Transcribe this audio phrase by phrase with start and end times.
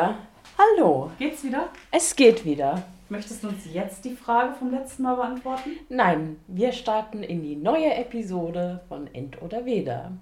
[0.00, 0.18] wieder.
[0.56, 1.10] Hallo.
[1.18, 1.68] Geht's wieder?
[1.90, 2.82] Es geht wieder.
[3.08, 5.70] Möchtest du uns jetzt die Frage vom letzten Mal beantworten?
[5.88, 10.12] Nein, wir starten in die neue Episode von End oder Weder.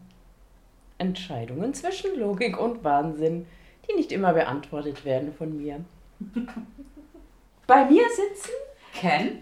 [0.97, 3.47] Entscheidungen zwischen Logik und Wahnsinn,
[3.89, 5.85] die nicht immer beantwortet werden von mir.
[7.67, 8.51] Bei mir sitzen
[8.95, 9.41] Ken?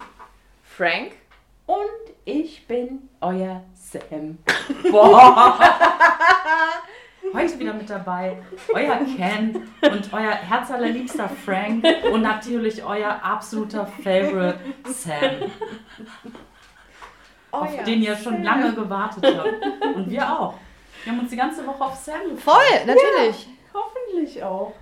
[0.63, 1.13] Frank
[1.67, 1.77] und
[2.25, 4.39] ich bin euer Sam.
[4.91, 5.59] Boah.
[7.33, 14.59] Heute wieder mit dabei euer Ken und euer herzallerliebster Frank und natürlich euer absoluter Favorite
[14.85, 15.51] Sam.
[17.51, 19.97] auf Euer den ihr schon lange gewartet habt.
[19.97, 20.55] Und wir auch.
[21.05, 22.55] Wir haben uns die ganze Woche auf Sam gefreut.
[22.55, 23.49] Voll, natürlich.
[23.75, 24.73] Hoffentlich auch.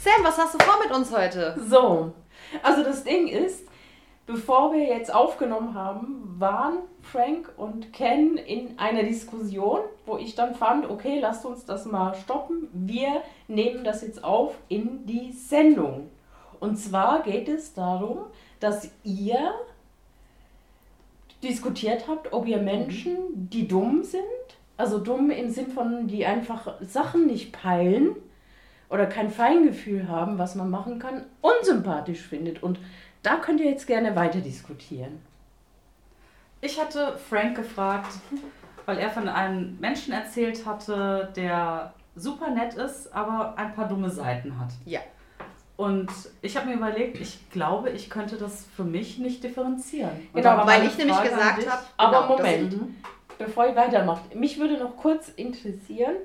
[0.00, 1.56] Sam, was hast du vor mit uns heute?
[1.68, 2.14] So,
[2.62, 3.66] also das Ding ist,
[4.26, 10.54] bevor wir jetzt aufgenommen haben, waren Frank und Ken in einer Diskussion, wo ich dann
[10.54, 12.68] fand, okay, lasst uns das mal stoppen.
[12.72, 16.10] Wir nehmen das jetzt auf in die Sendung.
[16.60, 18.18] Und zwar geht es darum,
[18.60, 19.52] dass ihr
[21.42, 23.16] diskutiert habt, ob ihr Menschen,
[23.50, 24.22] die dumm sind,
[24.76, 28.16] also dumm im Sinn von, die einfach Sachen nicht peilen,
[28.88, 32.62] oder kein Feingefühl haben, was man machen kann, unsympathisch findet.
[32.62, 32.78] Und
[33.22, 35.20] da könnt ihr jetzt gerne weiter diskutieren.
[36.60, 38.12] Ich hatte Frank gefragt,
[38.86, 44.10] weil er von einem Menschen erzählt hatte, der super nett ist, aber ein paar dumme
[44.10, 44.70] Seiten hat.
[44.84, 45.00] Ja.
[45.76, 46.10] Und
[46.42, 50.10] ich habe mir überlegt, ich glaube, ich könnte das für mich nicht differenzieren.
[50.32, 52.96] Und Genau, Weil ich nämlich Frage an gesagt habe, Aber genau, das Moment.
[53.38, 56.16] Bevor ihr weitermacht, mich würde noch kurz interessieren,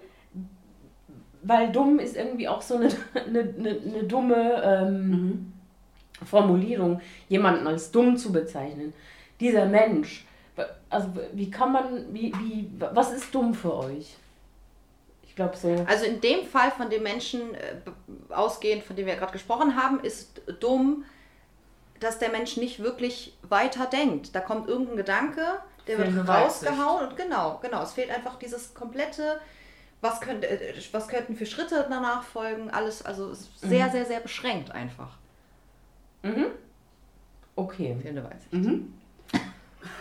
[1.43, 5.53] weil dumm ist irgendwie auch so eine, eine, eine, eine dumme ähm, Mhm.
[6.25, 8.93] Formulierung, jemanden als dumm zu bezeichnen.
[9.39, 10.25] Dieser Mensch,
[10.89, 14.15] also wie kann man, wie, wie, was ist dumm für euch?
[15.23, 15.75] Ich glaube so.
[15.87, 17.75] Also in dem Fall von dem Menschen äh,
[18.33, 21.03] ausgehend, von dem wir gerade gesprochen haben, ist dumm,
[21.99, 24.35] dass der Mensch nicht wirklich weiter denkt.
[24.35, 25.41] Da kommt irgendein Gedanke,
[25.87, 26.71] der wird Fehlende Weitsicht.
[26.71, 27.81] rausgehauen und genau, genau.
[27.81, 29.39] Es fehlt einfach dieses komplette,
[30.03, 34.06] was, könnte, äh, was könnten für Schritte danach folgen, alles, also es ist sehr, sehr,
[34.06, 35.18] sehr beschränkt einfach.
[36.22, 36.46] Mhm.
[37.56, 37.96] Okay.
[38.02, 38.53] Fehlende Weitsicht.
[38.53, 38.94] Mhm.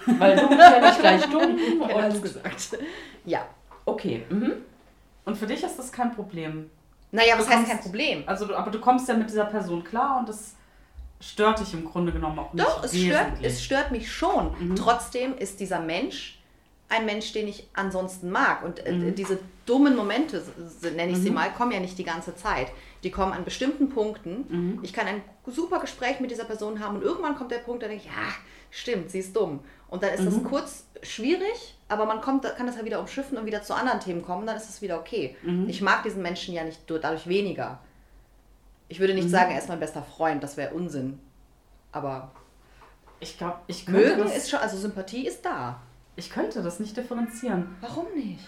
[0.19, 1.59] Weil dumm ist ja nicht gleich dumm.
[1.95, 2.79] Alles Und, gesagt.
[3.25, 3.47] Ja.
[3.85, 4.25] okay.
[4.29, 4.53] Mhm.
[5.25, 6.71] Und für dich ist das kein Problem.
[7.11, 8.23] Naja, was Du heißt kommst- kein Problem?
[8.27, 10.55] Also, du, aber du kommst ja mit dieser Person klar und das
[11.21, 12.65] stört dich im Grunde genommen auch nicht.
[12.67, 14.55] Doch, es stört, es stört mich schon.
[14.59, 14.77] Mhm.
[14.77, 16.39] Trotzdem ist dieser Mensch
[16.89, 18.63] ein Mensch, den ich ansonsten mag.
[18.65, 19.15] Und äh, Mhm.
[19.15, 20.43] diese dummen Momente,
[20.95, 21.35] nenne ich sie Mhm.
[21.37, 22.69] mal, kommen ja nicht die ganze Zeit.
[23.05, 24.45] Die kommen an bestimmten Punkten.
[24.49, 24.79] Mhm.
[24.83, 27.89] Ich kann ein super Gespräch mit dieser Person haben und irgendwann kommt der Punkt, da
[27.89, 28.33] denke ich, ja,
[28.71, 29.61] stimmt, sie ist dumm.
[29.89, 30.45] Und dann ist das Mhm.
[30.45, 34.23] kurz schwierig, aber man kommt, kann das ja wieder umschiffen und wieder zu anderen Themen
[34.23, 35.37] kommen, dann ist es wieder okay.
[35.43, 35.69] Mhm.
[35.69, 37.81] Ich mag diesen Menschen ja nicht dur- dadurch weniger.
[38.89, 39.31] Ich würde nicht Mhm.
[39.31, 41.19] sagen, er ist mein bester Freund, das wäre Unsinn.
[41.93, 42.33] Aber
[43.21, 45.81] Ich glaube, ich könnte, mögen das, ist schon, also Sympathie ist da.
[46.17, 47.77] ich könnte das nicht differenzieren.
[47.81, 48.41] Warum nicht?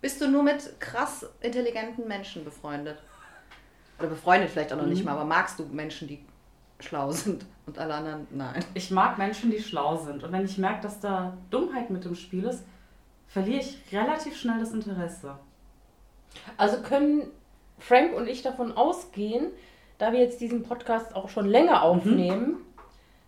[0.00, 2.98] Bist du nur mit krass intelligenten Menschen befreundet?
[3.98, 5.06] Oder befreundet vielleicht auch noch nicht Mhm.
[5.06, 6.24] mal, aber magst du Menschen, die
[6.80, 8.64] schlau sind und alle anderen nein?
[8.74, 10.24] Ich mag Menschen, die schlau sind.
[10.24, 12.64] Und wenn ich merke, dass da Dummheit mit im Spiel ist,
[13.28, 15.36] verliere ich relativ schnell das Interesse.
[16.56, 17.30] Also können
[17.78, 19.48] Frank und ich davon ausgehen,
[19.98, 22.56] da wir jetzt diesen Podcast auch schon länger aufnehmen,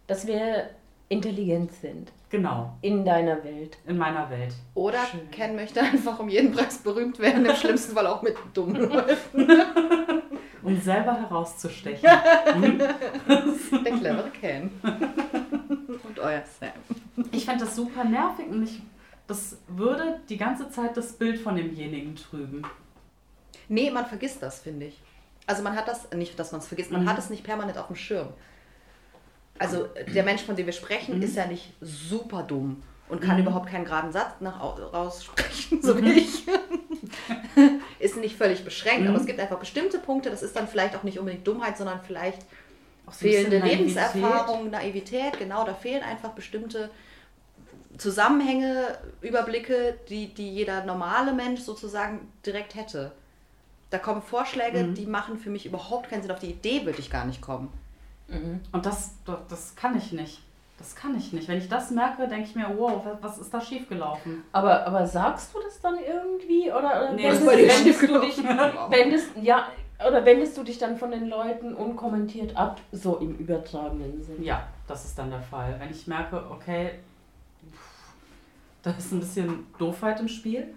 [0.06, 0.70] dass wir
[1.08, 3.76] intelligent sind Genau, in deiner Welt.
[3.86, 4.54] in meiner Welt.
[4.74, 5.30] Oder Schön.
[5.30, 9.48] Ken möchte einfach um jeden Preis berühmt werden, im schlimmsten Fall auch mit dummen Leuten.
[10.64, 12.08] Um selber herauszustechen.
[12.48, 14.70] Der clevere Ken.
[14.82, 16.70] Und euer Sam.
[17.32, 18.80] Ich fände das super nervig und ich,
[19.26, 22.62] das würde die ganze Zeit das Bild von demjenigen trüben.
[23.68, 25.00] Nee, man vergisst das, finde ich.
[25.48, 27.08] Also man hat das, nicht, dass man es vergisst, man Mhm.
[27.08, 28.28] hat es nicht permanent auf dem Schirm.
[29.58, 31.22] Also der Mensch, von dem wir sprechen, Mhm.
[31.22, 33.42] ist ja nicht super dumm und kann Mhm.
[33.46, 36.04] überhaupt keinen geraden Satz nach au- raussprechen, so Mhm.
[36.04, 36.44] wie ich.
[37.98, 39.08] ist nicht völlig beschränkt, Mhm.
[39.08, 42.00] aber es gibt einfach bestimmte Punkte, das ist dann vielleicht auch nicht unbedingt Dummheit, sondern
[42.06, 42.38] vielleicht
[43.06, 43.58] Auch fehlende.
[43.58, 46.90] Lebenserfahrung, Naivität, genau, da fehlen einfach bestimmte
[47.98, 53.12] Zusammenhänge, Überblicke, die, die jeder normale Mensch sozusagen direkt hätte.
[53.90, 54.94] Da kommen Vorschläge, Mhm.
[54.94, 56.30] die machen für mich überhaupt keinen Sinn.
[56.30, 57.70] Auf die Idee würde ich gar nicht kommen.
[58.72, 60.40] Und das, das, das kann ich nicht.
[60.78, 61.46] Das kann ich nicht.
[61.48, 64.42] Wenn ich das merke, denke ich mir, wow, was- was ist da schiefgelaufen?
[64.52, 66.70] Aber, aber sagst du das dann irgendwie?
[66.70, 68.38] Oder, oder Nee, wendest, dir wendest du dich,
[68.90, 69.68] wendest, ja,
[70.04, 74.42] oder wendest du dich dann von den Leuten unkommentiert ab, so im übertragenen Sinn?
[74.42, 75.76] Ja, das ist dann der Fall.
[75.78, 76.92] Wenn ich merke, okay,
[78.82, 80.74] da ist ein bisschen Doofheit im Spiel,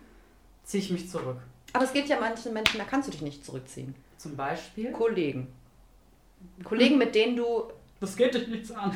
[0.64, 1.38] ziehe ich mich zurück.
[1.74, 3.96] Aber es gibt ja manche Menschen, da kannst du dich nicht zurückziehen.
[4.18, 4.92] Zum Beispiel?
[4.92, 5.48] Kollegen.
[6.64, 7.64] Kollegen, mit denen du.
[8.00, 8.96] Das geht dich nichts an.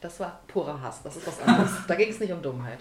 [0.00, 1.70] Das war purer Hass, das ist was anderes.
[1.88, 2.78] da ging es nicht um Dummheit.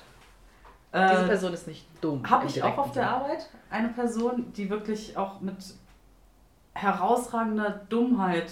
[0.94, 2.30] Diese Äh, Person ist nicht dumm.
[2.30, 3.10] Habe ich auch auf der.
[3.10, 5.57] Arbeit eine Person, die wirklich auch mit
[6.75, 8.51] herausragender Dummheit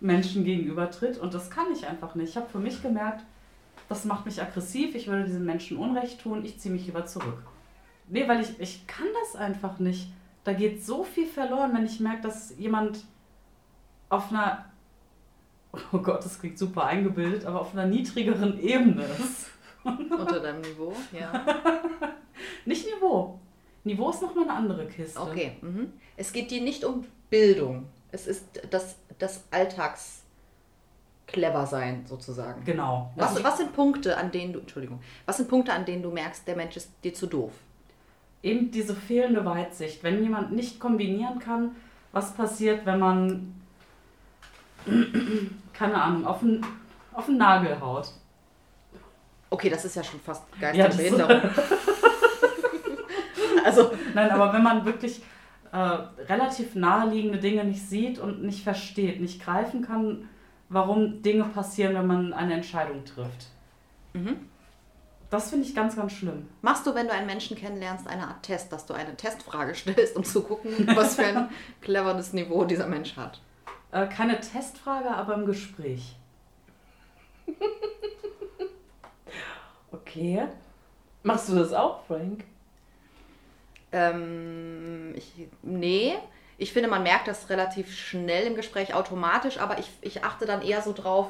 [0.00, 2.30] Menschen gegenübertritt und das kann ich einfach nicht.
[2.30, 3.24] Ich habe für mich gemerkt,
[3.88, 7.42] das macht mich aggressiv, ich würde diesen Menschen Unrecht tun, ich ziehe mich lieber zurück.
[8.08, 10.08] Nee, weil ich, ich kann das einfach nicht.
[10.44, 13.04] Da geht so viel verloren, wenn ich merke, dass jemand
[14.08, 14.66] auf einer,
[15.92, 19.50] oh Gott, das klingt super eingebildet, aber auf einer niedrigeren Ebene ist.
[19.84, 21.44] Unter deinem Niveau, ja.
[22.64, 23.38] Nicht Niveau.
[23.84, 25.20] Niveau ist nochmal eine andere Kiste.
[25.20, 25.56] Okay.
[25.60, 25.92] Mhm.
[26.16, 27.88] Es geht dir nicht um Bildung.
[28.12, 30.22] Es ist das, das Alltags
[31.26, 32.64] clever sein sozusagen.
[32.64, 33.10] Genau.
[33.16, 36.46] Was, was sind Punkte, an denen du, Entschuldigung, was sind Punkte, an denen du merkst,
[36.46, 37.52] der Mensch ist dir zu doof?
[38.42, 40.02] Eben diese fehlende Weitsicht.
[40.02, 41.76] Wenn jemand nicht kombinieren kann,
[42.12, 43.54] was passiert, wenn man,
[45.72, 46.64] keine Ahnung, auf den,
[47.12, 48.08] auf den Nagel haut.
[49.50, 51.42] Okay, das ist ja schon fast Ja, geistige das- Behinderung.
[53.64, 55.22] also, Nein, aber wenn man wirklich
[55.72, 60.28] äh, relativ naheliegende Dinge nicht sieht und nicht versteht, nicht greifen kann,
[60.68, 63.46] warum Dinge passieren, wenn man eine Entscheidung trifft.
[64.14, 64.48] Mhm.
[65.32, 66.46] Das finde ich ganz, ganz schlimm.
[66.60, 70.14] machst du, wenn du einen Menschen kennenlernst, eine Art Test, dass du eine Testfrage stellst,
[70.14, 71.48] um zu gucken, was für ein
[71.80, 73.40] cleveres Niveau dieser Mensch hat?
[73.92, 76.16] Äh, keine Testfrage, aber im Gespräch.
[79.90, 80.46] Okay.
[81.22, 82.44] Machst du das auch, Frank?
[83.92, 86.14] Ähm, ich, nee,
[86.58, 90.62] ich finde, man merkt das relativ schnell im Gespräch automatisch, aber ich, ich achte dann
[90.62, 91.28] eher so drauf,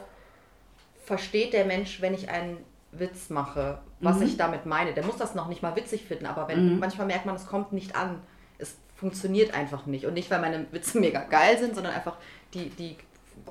[1.04, 2.58] versteht der Mensch, wenn ich einen
[2.92, 4.22] Witz mache, was Mhm.
[4.26, 4.92] ich damit meine.
[4.92, 6.78] Der muss das noch nicht mal witzig finden, aber wenn Mhm.
[6.80, 8.20] manchmal merkt man, es kommt nicht an.
[8.58, 10.04] Es funktioniert einfach nicht.
[10.06, 12.16] Und nicht, weil meine Witze mega geil sind, sondern einfach
[12.54, 12.96] die, die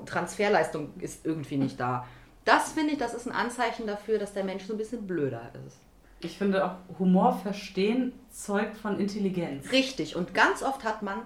[0.06, 2.06] Transferleistung ist irgendwie nicht da.
[2.44, 5.50] Das finde ich, das ist ein Anzeichen dafür, dass der Mensch so ein bisschen blöder
[5.66, 5.78] ist.
[6.20, 9.70] Ich finde auch Humor verstehen zeugt von Intelligenz.
[9.72, 10.14] Richtig.
[10.16, 11.18] Und ganz oft hat man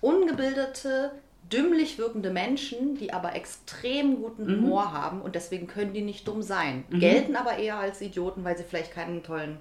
[0.00, 1.12] ungebildete,
[1.52, 4.62] dümmlich wirkende Menschen, die aber extrem guten Mhm.
[4.64, 6.84] Humor haben und deswegen können die nicht dumm sein.
[6.88, 7.00] Mhm.
[7.00, 9.58] Gelten aber eher als Idioten, weil sie vielleicht keinen tollen.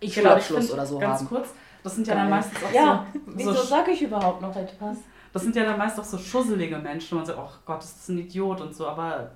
[0.00, 1.28] Ich ich Schulabschluss oder so ganz haben.
[1.28, 1.48] kurz,
[1.82, 4.98] das sind ja dann meistens auch Ja, so, wieso so sage ich überhaupt noch etwas?
[5.32, 7.96] das sind ja dann meist auch so schusselige Menschen, wo man sagt, oh Gott, das
[7.96, 9.32] ist ein Idiot und so, aber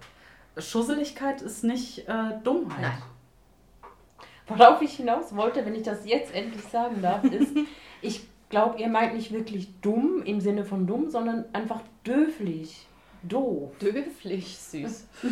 [0.56, 2.80] Schusseligkeit ist nicht äh, Dummheit.
[2.80, 3.02] Nein.
[4.48, 7.52] Worauf ich hinaus wollte, wenn ich das jetzt endlich sagen darf, ist,
[8.02, 12.86] ich glaube, ihr meint nicht wirklich dumm im Sinne von dumm, sondern einfach döflich.
[13.22, 13.72] Doof.
[13.78, 15.06] Döflich süß.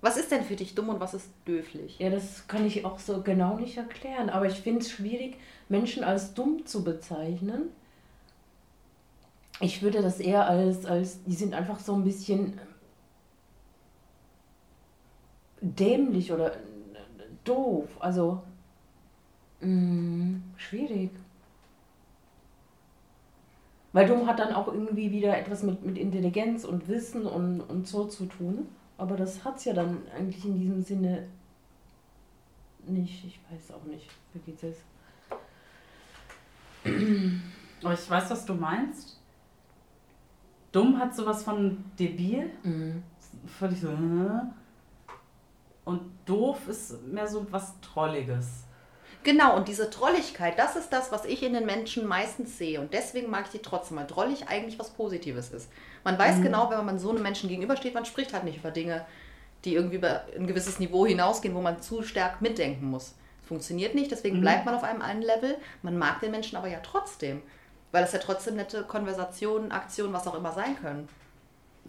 [0.00, 1.98] was ist denn für dich dumm und was ist döflich?
[1.98, 5.36] Ja, das kann ich auch so genau nicht erklären, aber ich finde es schwierig,
[5.68, 7.70] Menschen als dumm zu bezeichnen.
[9.60, 12.60] Ich würde das eher als, als die sind einfach so ein bisschen
[15.60, 16.52] dämlich oder
[17.44, 17.88] doof.
[17.98, 18.42] Also,
[19.60, 21.10] mh, schwierig.
[23.92, 27.88] Weil dumm hat dann auch irgendwie wieder etwas mit, mit Intelligenz und Wissen und, und
[27.88, 28.68] so zu tun.
[28.98, 31.26] Aber das hat es ja dann eigentlich in diesem Sinne
[32.86, 33.24] nicht.
[33.24, 34.08] Ich weiß auch nicht.
[34.34, 34.82] Wie geht's jetzt?
[37.82, 39.18] Aber ich weiß, was du meinst.
[40.72, 43.02] Dumm hat sowas von debil, Mhm.
[43.46, 43.88] völlig so.
[43.88, 44.40] äh.
[45.84, 48.65] Und doof ist mehr so was Trolliges.
[49.26, 52.80] Genau, und diese Trolligkeit, das ist das, was ich in den Menschen meistens sehe.
[52.80, 55.68] Und deswegen mag ich die trotzdem, weil trollig eigentlich was Positives ist.
[56.04, 59.04] Man weiß genau, wenn man so einem Menschen gegenübersteht, man spricht halt nicht über Dinge,
[59.64, 63.16] die irgendwie über ein gewisses Niveau hinausgehen, wo man zu stark mitdenken muss.
[63.48, 64.42] Funktioniert nicht, deswegen Mhm.
[64.42, 65.56] bleibt man auf einem einen Level.
[65.82, 67.42] Man mag den Menschen aber ja trotzdem,
[67.90, 71.08] weil es ja trotzdem nette Konversationen, Aktionen, was auch immer sein können.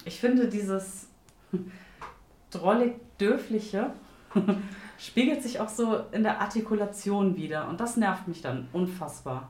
[0.05, 1.05] Ich finde dieses
[2.49, 3.91] drollig-dörfliche
[4.97, 7.67] spiegelt sich auch so in der Artikulation wieder.
[7.67, 9.49] Und das nervt mich dann unfassbar.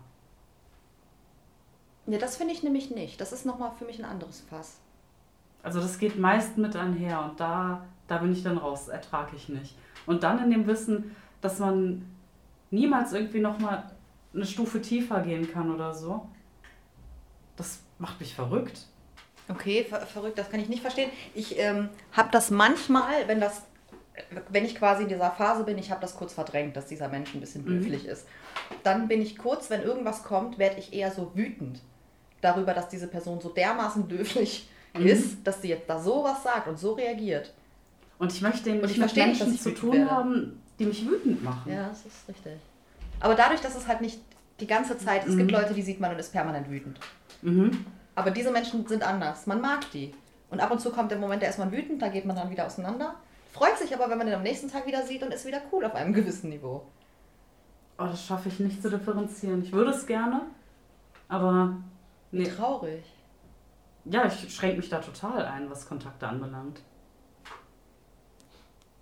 [2.06, 3.20] Ja, das finde ich nämlich nicht.
[3.20, 4.78] Das ist nochmal für mich ein anderes Fass.
[5.64, 9.50] Also das geht meist mit einher und da, da bin ich dann raus, ertrage ich
[9.50, 9.76] nicht.
[10.06, 12.06] Und dann in dem Wissen, dass man
[12.72, 13.92] niemals irgendwie nochmal
[14.34, 16.28] eine Stufe tiefer gehen kann oder so,
[17.58, 18.86] das macht mich verrückt.
[19.50, 21.10] Okay, ver verrückt, das kann ich nicht verstehen.
[21.34, 23.64] Ich ähm, habe das manchmal, wenn das
[24.50, 27.34] wenn ich quasi in dieser Phase bin, ich habe das kurz verdrängt, dass dieser Mensch
[27.34, 28.26] ein bisschen höflich ist,
[28.84, 31.82] dann bin ich kurz, wenn irgendwas kommt, werde ich eher so wütend
[32.42, 36.80] darüber, dass diese Person so dermaßen höflich ist, dass sie jetzt da sowas sagt und
[36.80, 37.54] so reagiert.
[38.20, 40.12] Und ich möchte nicht ich mit verstehe nicht, Menschen dass ich zu tun werde.
[40.12, 41.72] haben, die mich wütend machen.
[41.72, 42.54] Ja, das ist richtig.
[43.20, 44.20] Aber dadurch, dass es halt nicht
[44.60, 47.00] die ganze Zeit, es gibt Leute, die sieht man und ist permanent wütend.
[47.42, 47.86] Mhm.
[48.16, 49.46] Aber diese Menschen sind anders.
[49.46, 50.14] Man mag die.
[50.50, 52.50] Und ab und zu kommt der Moment, da ist man wütend, da geht man dann
[52.50, 53.16] wieder auseinander.
[53.58, 55.84] Freut sich aber, wenn man ihn am nächsten Tag wieder sieht und ist wieder cool
[55.84, 56.86] auf einem gewissen Niveau.
[57.98, 59.64] Oh, das schaffe ich nicht zu differenzieren.
[59.64, 60.42] Ich würde es gerne,
[61.28, 61.78] aber
[62.30, 62.50] Wie nee.
[62.50, 63.04] traurig.
[64.06, 66.82] Ja, ich schränke mich da total ein, was Kontakte anbelangt.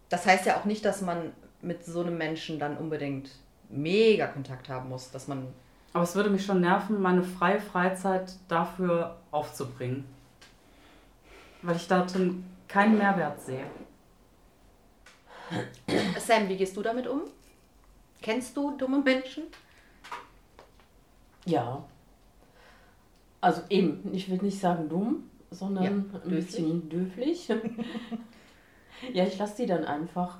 [0.08, 3.32] Das heißt ja auch nicht, dass man mit so einem Menschen dann unbedingt
[3.68, 5.48] mega Kontakt haben muss, dass man.
[5.92, 10.06] Aber es würde mich schon nerven, meine freie Freizeit dafür aufzubringen.
[11.62, 13.66] Weil ich darin keinen Mehrwert sehe.
[16.20, 17.22] Sam, wie gehst du damit um?
[18.22, 19.44] Kennst du dumme Menschen?
[21.46, 21.84] Ja.
[23.42, 26.46] Also eben, ich will nicht sagen dumm, sondern Ja, ein döflich.
[26.48, 27.48] bisschen döflich.
[29.14, 30.40] ja, ich lasse die dann einfach.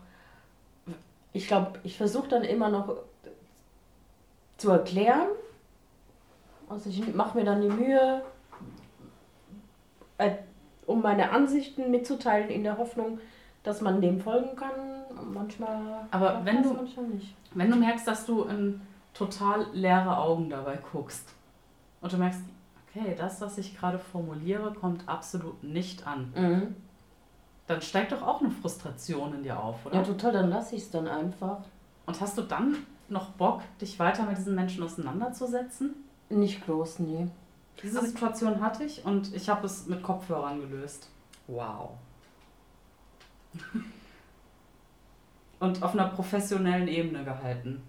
[1.34, 2.96] Ich glaube, ich versuche dann immer noch
[4.58, 5.28] zu erklären.
[6.68, 8.24] Also ich mache mir dann die Mühe,
[10.18, 10.32] äh,
[10.88, 13.20] um meine Ansichten mitzuteilen, in der Hoffnung,
[13.66, 14.72] dass man dem folgen kann.
[15.34, 16.06] Manchmal.
[16.12, 17.36] Aber wenn das, du- Manchmal nicht.
[17.54, 18.82] Wenn du merkst, dass du in
[19.14, 21.30] total leere Augen dabei guckst
[22.02, 22.42] und du merkst,
[22.90, 26.76] okay, das, was ich gerade formuliere, kommt absolut nicht an, Mhm.
[27.68, 29.96] dann steigt doch auch eine Frustration in dir auf, oder?
[29.96, 31.60] Ja, total, dann lasse ich es dann einfach.
[32.06, 32.76] Und hast du dann
[33.10, 35.94] noch Bock, dich weiter mit diesen Menschen auseinanderzusetzen?
[36.30, 37.28] Nicht groß, nee.
[37.82, 41.10] Diese Situation hatte ich und ich habe es mit Kopfhörern gelöst.
[41.48, 41.92] Wow.
[45.60, 47.82] Und auf einer professionellen Ebene gehalten.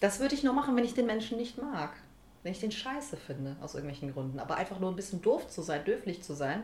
[0.00, 1.90] Das würde ich nur machen, wenn ich den Menschen nicht mag.
[2.42, 4.38] Wenn ich den scheiße finde, aus irgendwelchen Gründen.
[4.38, 6.62] Aber einfach nur ein bisschen doof zu sein, döflich zu sein,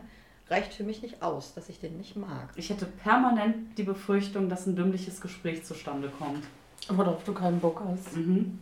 [0.49, 2.49] reicht für mich nicht aus, dass ich den nicht mag.
[2.55, 6.45] Ich hätte permanent die Befürchtung, dass ein dümmliches Gespräch zustande kommt.
[6.87, 8.15] Worauf du keinen Bock hast.
[8.15, 8.59] Mhm.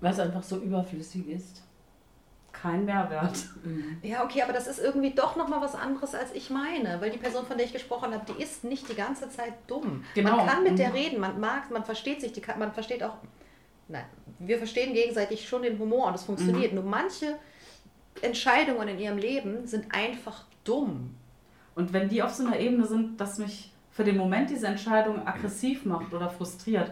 [0.00, 1.62] Weil es einfach so überflüssig ist.
[2.60, 3.38] Kein Mehrwert.
[4.02, 7.00] Ja, okay, aber das ist irgendwie doch nochmal was anderes, als ich meine.
[7.00, 10.04] Weil die Person, von der ich gesprochen habe, die ist nicht die ganze Zeit dumm.
[10.14, 10.36] Genau.
[10.36, 10.94] Man kann mit der Mhm.
[10.94, 13.14] reden, man mag, man versteht sich, die kann, man versteht auch.
[13.88, 14.04] Nein,
[14.38, 16.72] wir verstehen gegenseitig schon den Humor und es funktioniert.
[16.74, 17.36] Nur manche
[18.22, 21.14] Entscheidungen in ihrem Leben sind einfach dumm.
[21.74, 25.26] Und wenn die auf so einer Ebene sind, dass mich für den Moment diese Entscheidung
[25.26, 26.90] aggressiv macht oder frustriert,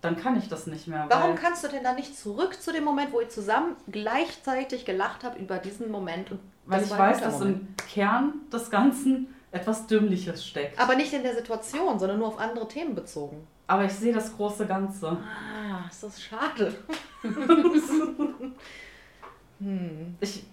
[0.00, 1.06] dann kann ich das nicht mehr.
[1.08, 5.24] Warum kannst du denn da nicht zurück zu dem Moment, wo ihr zusammen gleichzeitig gelacht
[5.24, 6.30] habt über diesen Moment?
[6.30, 10.78] Und weil ich weiß, dass im Kern des Ganzen etwas Dümmliches steckt.
[10.78, 13.46] Aber nicht in der Situation, sondern nur auf andere Themen bezogen.
[13.66, 15.08] Aber ich sehe das große Ganze.
[15.10, 16.74] Ah, ist das schade.
[19.60, 20.16] hm.
[20.20, 20.44] Ich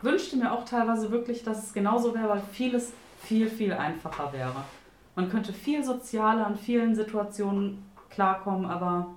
[0.00, 4.64] wünschte mir auch teilweise wirklich, dass es genauso wäre, weil vieles viel, viel einfacher wäre.
[5.14, 7.85] Man könnte viel sozialer in vielen Situationen
[8.16, 9.08] klarkommen, aber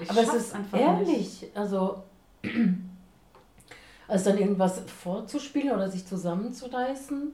[0.00, 1.08] ich Aber es ist einfach ehrlich.
[1.08, 1.56] nicht.
[1.56, 2.02] Also,
[4.08, 7.32] also dann irgendwas vorzuspielen oder sich zusammenzureißen.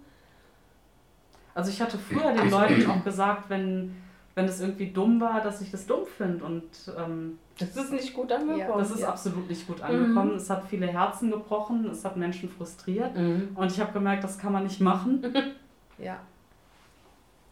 [1.55, 3.97] Also ich hatte früher den Leuten auch gesagt, wenn,
[4.35, 6.45] wenn es irgendwie dumm war, dass ich das dumm finde.
[6.45, 6.65] Und
[6.97, 8.79] ähm, Das ist nicht gut angekommen.
[8.79, 9.09] das ist ja.
[9.09, 10.33] absolut nicht gut angekommen.
[10.33, 10.37] Mhm.
[10.37, 13.17] Es hat viele Herzen gebrochen, es hat Menschen frustriert.
[13.17, 13.51] Mhm.
[13.55, 15.23] Und ich habe gemerkt, das kann man nicht machen.
[16.01, 16.21] Ja.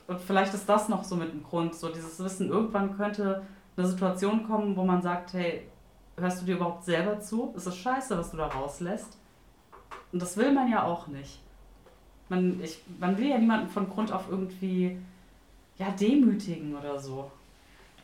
[0.07, 3.43] Und vielleicht ist das noch so mit dem Grund, so dieses Wissen, irgendwann könnte
[3.77, 5.69] eine Situation kommen, wo man sagt, hey,
[6.17, 7.53] hörst du dir überhaupt selber zu?
[7.57, 9.19] Ist es scheiße, was du da rauslässt?
[10.13, 11.41] Und das will man ja auch nicht.
[12.29, 14.99] Man, ich, man will ja niemanden von Grund auf irgendwie
[15.79, 17.31] ja, demütigen oder so.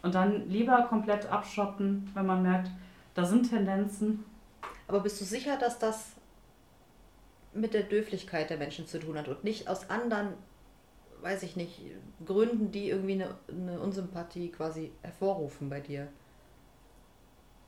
[0.02, 2.70] Und dann lieber komplett abschotten, wenn man merkt,
[3.14, 4.24] da sind Tendenzen.
[4.88, 6.12] Aber bist du sicher, dass das
[7.54, 10.28] mit der Dürflichkeit der Menschen zu tun hat und nicht aus anderen,
[11.22, 11.80] weiß ich nicht,
[12.26, 16.08] Gründen, die irgendwie eine, eine Unsympathie quasi hervorrufen bei dir?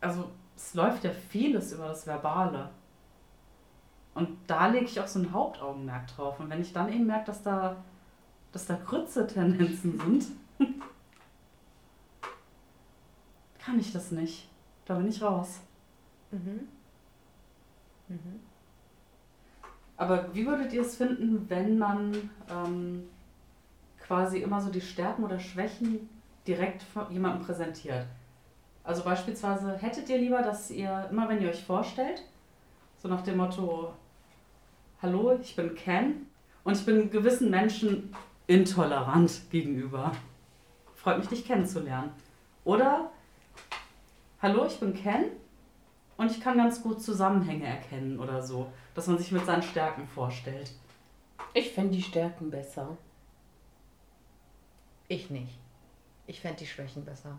[0.05, 2.71] also es läuft ja vieles über das Verbale.
[4.15, 6.39] Und da lege ich auch so ein Hauptaugenmerk drauf.
[6.39, 7.83] Und wenn ich dann eben merke, dass da,
[8.53, 10.27] dass da Grütze-Tendenzen sind,
[13.59, 14.49] kann ich das nicht.
[14.85, 15.61] Da bin ich raus.
[16.31, 16.69] Mhm.
[18.09, 18.41] Mhm.
[19.97, 23.09] Aber wie würdet ihr es finden, wenn man ähm,
[24.07, 26.09] quasi immer so die Stärken oder Schwächen
[26.47, 28.07] direkt von jemandem präsentiert?
[28.85, 32.23] Also beispielsweise hättet ihr lieber, dass ihr immer, wenn ihr euch vorstellt,
[32.99, 33.95] so nach dem Motto,
[35.01, 36.27] hallo, ich bin Ken
[36.65, 38.15] und ich bin gewissen Menschen
[38.47, 40.13] intolerant gegenüber.
[40.95, 42.11] Freut mich, dich kennenzulernen.
[42.65, 43.11] Oder,
[44.43, 45.25] hallo, ich bin Ken
[46.19, 50.07] und ich kann ganz gut Zusammenhänge erkennen oder so, dass man sich mit seinen Stärken
[50.07, 50.73] vorstellt.
[51.55, 52.97] Ich fände die Stärken besser.
[55.15, 55.59] Ich nicht.
[56.27, 57.39] Ich fände die Schwächen besser.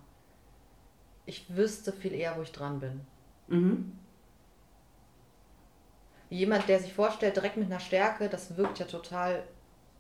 [1.26, 3.02] Ich wüsste viel eher, wo ich dran bin.
[3.48, 3.92] Mhm.
[6.30, 9.44] Jemand, der sich vorstellt, direkt mit einer Stärke, das wirkt ja total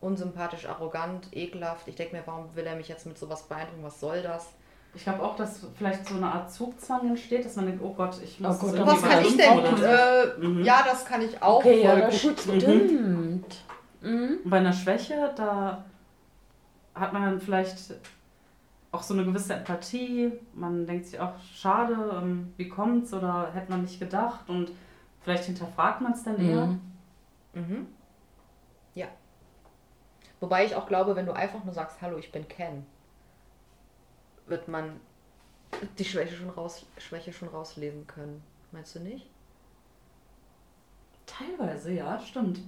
[0.01, 1.87] unsympathisch, arrogant, ekelhaft.
[1.87, 3.83] Ich denke mir, warum will er mich jetzt mit sowas beeindrucken?
[3.83, 4.49] Was soll das?
[4.93, 8.17] Ich glaube auch, dass vielleicht so eine Art Zugzwang entsteht, dass man denkt, oh Gott,
[8.23, 9.83] ich muss Oh Gott, das was kann ich denn?
[9.83, 10.63] Äh, Mhm.
[10.63, 12.39] Ja, das kann ich auch okay, ja, das gut.
[12.39, 13.63] stimmt.
[14.01, 14.39] Mhm.
[14.43, 15.83] Und bei einer Schwäche, da
[16.95, 17.93] hat man dann vielleicht
[18.91, 20.31] auch so eine gewisse Empathie.
[20.53, 24.71] Man denkt sich auch, schade, ähm, wie kommt's oder hätte man nicht gedacht und
[25.21, 26.67] vielleicht hinterfragt man es dann eher.
[26.67, 26.81] Mhm.
[27.53, 27.87] Mhm.
[28.93, 29.07] Ja.
[30.39, 32.85] Wobei ich auch glaube, wenn du einfach nur sagst, hallo, ich bin Ken,
[34.47, 34.99] wird man
[35.97, 38.41] die Schwäche schon, raus, Schwäche schon rauslesen können.
[38.71, 39.29] Meinst du nicht?
[41.25, 42.61] Teilweise, ja, stimmt.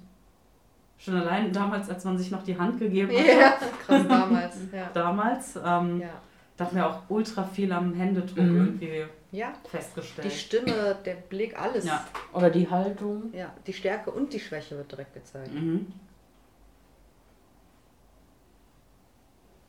[0.99, 3.51] Schon allein damals, als man sich noch die Hand gegeben hat, Ja,
[3.85, 4.55] krass damals.
[4.73, 4.89] Ja.
[4.93, 6.09] damals, ähm, Ja.
[6.57, 8.57] da hat man ja auch ultra viel am Händedruck Mhm.
[8.57, 10.31] irgendwie ja, festgestellt.
[10.31, 11.85] die Stimme, der Blick, alles.
[11.85, 12.03] Ja.
[12.33, 13.31] Oder die Haltung.
[13.33, 15.53] Ja, die Stärke und die Schwäche wird direkt gezeigt.
[15.53, 15.87] Mhm.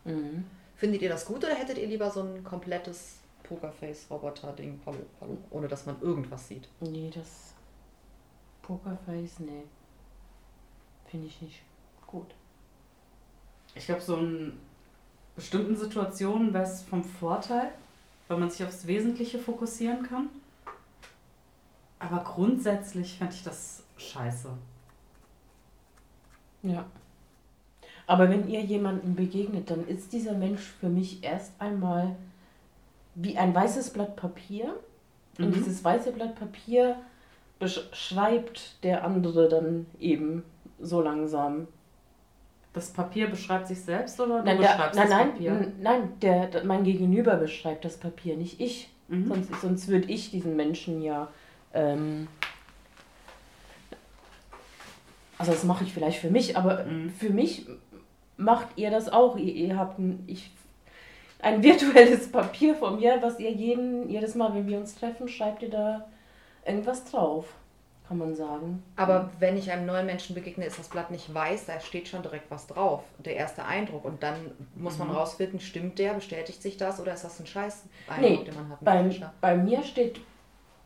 [0.05, 0.45] Mhm.
[0.77, 5.69] Findet ihr das gut oder hättet ihr lieber so ein komplettes Pokerface-Roboter-Ding, hallo, hallo, ohne
[5.69, 6.69] dass man irgendwas sieht?
[6.81, 7.55] Nee, das
[8.63, 9.65] Pokerface, nee.
[11.11, 11.61] Finde ich nicht
[12.07, 12.27] gut.
[13.75, 14.53] Ich glaube, so in
[15.37, 17.71] bestimmten Situationen wäre es vom Vorteil,
[18.27, 20.29] weil man sich aufs Wesentliche fokussieren kann.
[21.99, 24.51] Aber grundsätzlich fände ich das scheiße.
[26.63, 26.85] Ja.
[28.07, 32.17] Aber wenn ihr jemandem begegnet, dann ist dieser Mensch für mich erst einmal
[33.15, 34.75] wie ein weißes Blatt Papier.
[35.39, 35.53] Und Mhm.
[35.55, 36.97] dieses weiße Blatt Papier
[37.59, 40.43] beschreibt der andere dann eben
[40.81, 41.67] so langsam.
[42.73, 45.73] Das Papier beschreibt sich selbst oder du Nein, der, beschreibst nein, das nein, Papier?
[45.81, 48.91] nein der, der, mein Gegenüber beschreibt das Papier, nicht ich.
[49.09, 49.27] Mhm.
[49.29, 51.29] Sonst, sonst würde ich diesen Menschen ja.
[51.73, 52.29] Ähm,
[55.39, 57.11] also, das mache ich vielleicht für mich, aber Mhm.
[57.11, 57.67] für mich
[58.37, 59.37] macht ihr das auch.
[59.37, 60.51] Ihr, ihr habt ein, ich,
[61.41, 65.63] ein virtuelles Papier von mir, was ihr jeden, jedes Mal, wenn wir uns treffen, schreibt
[65.63, 66.07] ihr da
[66.67, 67.47] irgendwas drauf,
[68.09, 68.83] kann man sagen.
[68.97, 72.23] Aber wenn ich einem neuen Menschen begegne, ist das Blatt nicht weiß, da steht schon
[72.23, 73.03] direkt was drauf.
[73.19, 74.05] Der erste Eindruck.
[74.05, 74.35] Und dann
[74.75, 75.15] muss man Mhm.
[75.15, 77.85] rausfinden, stimmt der, bestätigt sich das oder ist das ein scheiß
[78.19, 78.81] Nee, Eindruck, den man hat?
[78.85, 80.21] Bei, bei mir steht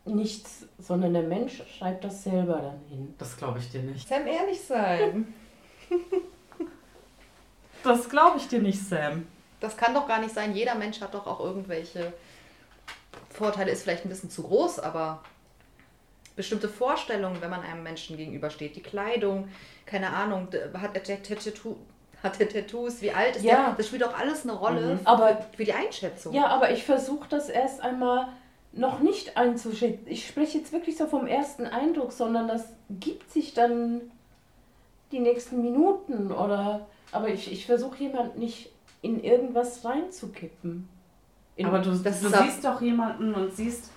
[0.04, 3.14] nichts, sondern der Mensch schreibt das selber dann hin.
[3.18, 4.08] Das glaube ich dir nicht.
[4.08, 5.32] Sam, ehrlich sein.
[7.84, 9.26] Das glaube ich dir nicht, Sam.
[9.60, 10.54] Das kann doch gar nicht sein.
[10.54, 12.12] Jeder Mensch hat doch auch irgendwelche
[13.30, 15.22] Vorteile, ist vielleicht ein bisschen zu groß, aber
[16.36, 18.76] bestimmte Vorstellungen, wenn man einem Menschen gegenübersteht.
[18.76, 19.48] Die Kleidung,
[19.86, 21.76] keine Ahnung, hat er Tat- Tattoo,
[22.22, 23.66] hat er Tattoos, wie alt ist Ja.
[23.66, 23.74] der?
[23.76, 25.00] Das spielt doch alles eine Rolle Mhm.
[25.04, 26.32] Aber für die Einschätzung.
[26.34, 28.28] Ja, aber ich versuche das erst einmal
[28.72, 30.06] noch nicht einzuschätzen.
[30.06, 34.00] Ich spreche jetzt wirklich so vom ersten Eindruck, sondern das gibt sich dann
[35.10, 36.86] die nächsten Minuten oder.
[37.10, 38.70] Aber ich, ich versuche jemand nicht
[39.02, 40.88] in irgendwas reinzukippen.
[41.56, 43.90] In, Aber du, das du siehst doch jemanden und siehst,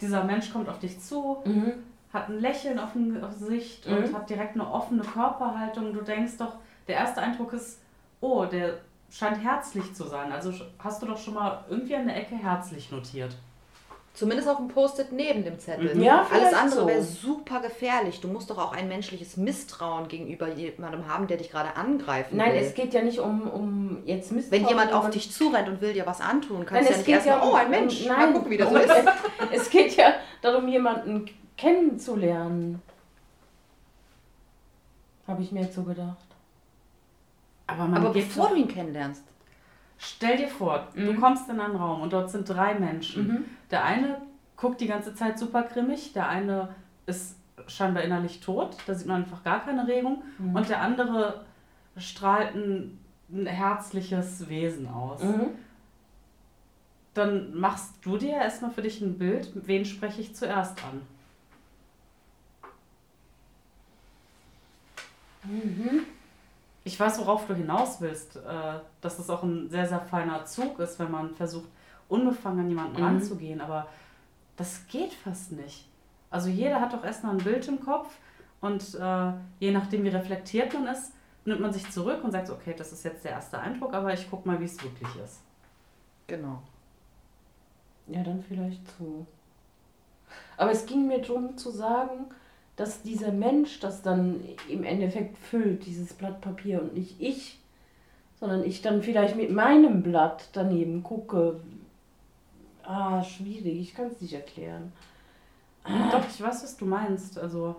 [0.00, 1.72] dieser Mensch kommt auf dich zu, Mhm.
[2.12, 3.96] hat ein Lächeln auf dem Gesicht Mhm.
[3.96, 5.92] und hat direkt eine offene Körperhaltung.
[5.92, 6.56] Du denkst doch,
[6.88, 7.80] der erste Eindruck ist,
[8.20, 8.78] oh, der
[9.10, 10.32] scheint herzlich zu sein.
[10.32, 13.36] Also hast du doch schon mal irgendwie an der Ecke herzlich notiert.
[14.14, 15.92] Zumindest auf dem Post-it neben dem Zettel.
[15.96, 16.00] Mhm.
[16.02, 16.86] Ja, Alles andere so.
[16.86, 18.20] wäre super gefährlich.
[18.20, 22.52] Du musst doch auch ein menschliches Misstrauen gegenüber jemandem haben, der dich gerade angreifen Nein,
[22.52, 22.60] will.
[22.60, 24.62] es geht ja nicht um, um jetzt Misstrauen.
[24.62, 27.06] Wenn jemand auf dich zurennt und will dir was antun, Nein, kannst du ja es
[27.06, 28.32] nicht erstmal, ja oh, ein Mensch, um- mal nein.
[28.34, 28.92] gucken, wie das so ist.
[29.52, 32.80] Es geht ja darum, jemanden kennenzulernen.
[35.26, 36.16] Habe ich mir jetzt so gedacht.
[37.66, 39.22] Aber man Aber bevor du ihn kennenlernst,
[39.96, 41.20] Stell dir vor, du Mhm.
[41.20, 43.26] kommst in einen Raum und dort sind drei Menschen.
[43.28, 43.44] Mhm.
[43.74, 44.22] Der eine
[44.56, 46.68] guckt die ganze Zeit super grimmig, der eine
[47.06, 47.34] ist
[47.66, 50.22] scheinbar innerlich tot, da sieht man einfach gar keine Regung.
[50.38, 50.54] Mhm.
[50.54, 51.44] Und der andere
[51.96, 53.00] strahlt ein,
[53.32, 55.24] ein herzliches Wesen aus.
[55.24, 55.48] Mhm.
[57.14, 61.02] Dann machst du dir erstmal für dich ein Bild, wen spreche ich zuerst an.
[65.50, 66.04] Mhm.
[66.84, 68.40] Ich weiß, worauf du hinaus willst, äh,
[69.00, 71.66] dass das auch ein sehr, sehr feiner Zug ist, wenn man versucht,
[72.08, 73.04] unbefangen an jemanden Mhm.
[73.04, 73.86] ranzugehen, aber
[74.56, 75.88] das geht fast nicht.
[76.30, 78.08] Also jeder hat doch erstmal ein Bild im Kopf
[78.60, 81.12] Und äh, je nachdem, wie reflektiert man ist,
[81.44, 84.30] nimmt man sich zurück und sagt, okay, das ist jetzt der erste Eindruck, aber ich
[84.30, 85.42] gucke mal, wie es wirklich ist.
[86.26, 86.62] Genau.
[88.06, 89.26] Ja, dann vielleicht so.
[90.56, 92.26] Aber es ging mir darum zu sagen,
[92.76, 97.60] dass dieser Mensch das dann im Endeffekt füllt, dieses Blatt Papier und nicht ich,
[98.40, 101.60] sondern ich dann vielleicht mit meinem Blatt daneben gucke.
[102.86, 104.92] Ah, schwierig, ich kann es nicht erklären.
[105.84, 107.38] Doch, ich weiß, was du meinst.
[107.38, 107.76] Also,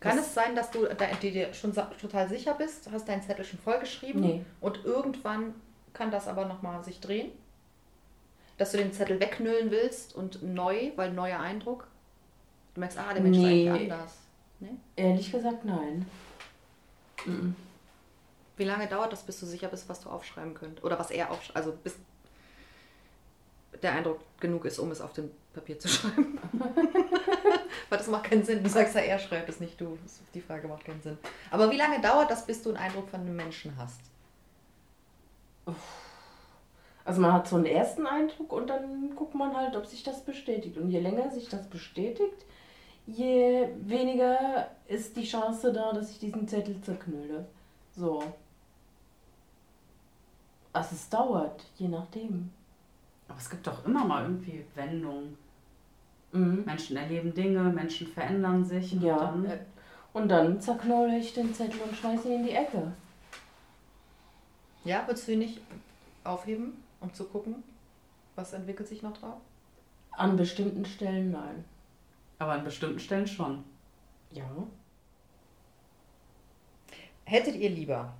[0.00, 0.86] Kann es sein, dass du
[1.22, 4.44] dir schon total sicher bist, hast deinen Zettel schon vollgeschrieben Nee.
[4.60, 5.54] und irgendwann
[5.92, 7.32] kann das aber nochmal sich drehen?
[8.58, 11.86] Dass du den Zettel wegnüllen willst und neu, weil neuer Eindruck?
[12.74, 13.64] Du merkst, ah, der Mensch Nee.
[13.64, 14.16] ist eigentlich anders.
[14.60, 14.70] Nee?
[14.96, 16.06] Ehrlich gesagt, nein.
[18.56, 20.82] Wie lange dauert das, bis du sicher bist, was du aufschreiben könnt?
[20.84, 21.56] Oder was er aufschreibt?
[21.56, 21.96] Also bis
[23.82, 26.38] der Eindruck genug ist, um es auf dem Papier zu schreiben.
[27.88, 28.62] Weil das macht keinen Sinn.
[28.62, 29.98] Du sagst ja, er schreibt es nicht du.
[30.34, 31.18] Die Frage macht keinen Sinn.
[31.50, 34.00] Aber wie lange dauert das, bis du einen Eindruck von einem Menschen hast?
[37.04, 40.24] Also man hat so einen ersten Eindruck und dann guckt man halt, ob sich das
[40.24, 40.76] bestätigt.
[40.76, 42.44] Und je länger sich das bestätigt,
[43.06, 47.46] je weniger ist die Chance da, dass ich diesen Zettel zerknülle.
[47.96, 48.22] So.
[50.72, 52.50] Also es dauert, je nachdem.
[53.28, 55.36] Aber es gibt doch immer mal irgendwie Wendungen.
[56.32, 56.64] Mhm.
[56.64, 58.92] Menschen erleben Dinge, Menschen verändern sich.
[58.94, 59.16] Und Ja.
[59.18, 59.58] dann, Äh,
[60.14, 62.92] Und dann zerknolle ich den Zettel und schmeiße ihn in die Ecke.
[64.84, 65.60] Ja, würdest du ihn nicht
[66.24, 67.62] aufheben, um zu gucken,
[68.34, 69.40] was entwickelt sich noch drauf?
[70.12, 71.64] An bestimmten Stellen nein.
[72.40, 73.64] aber an bestimmten Stellen schon.
[74.32, 74.44] Ja.
[77.24, 78.12] Hättet ihr lieber,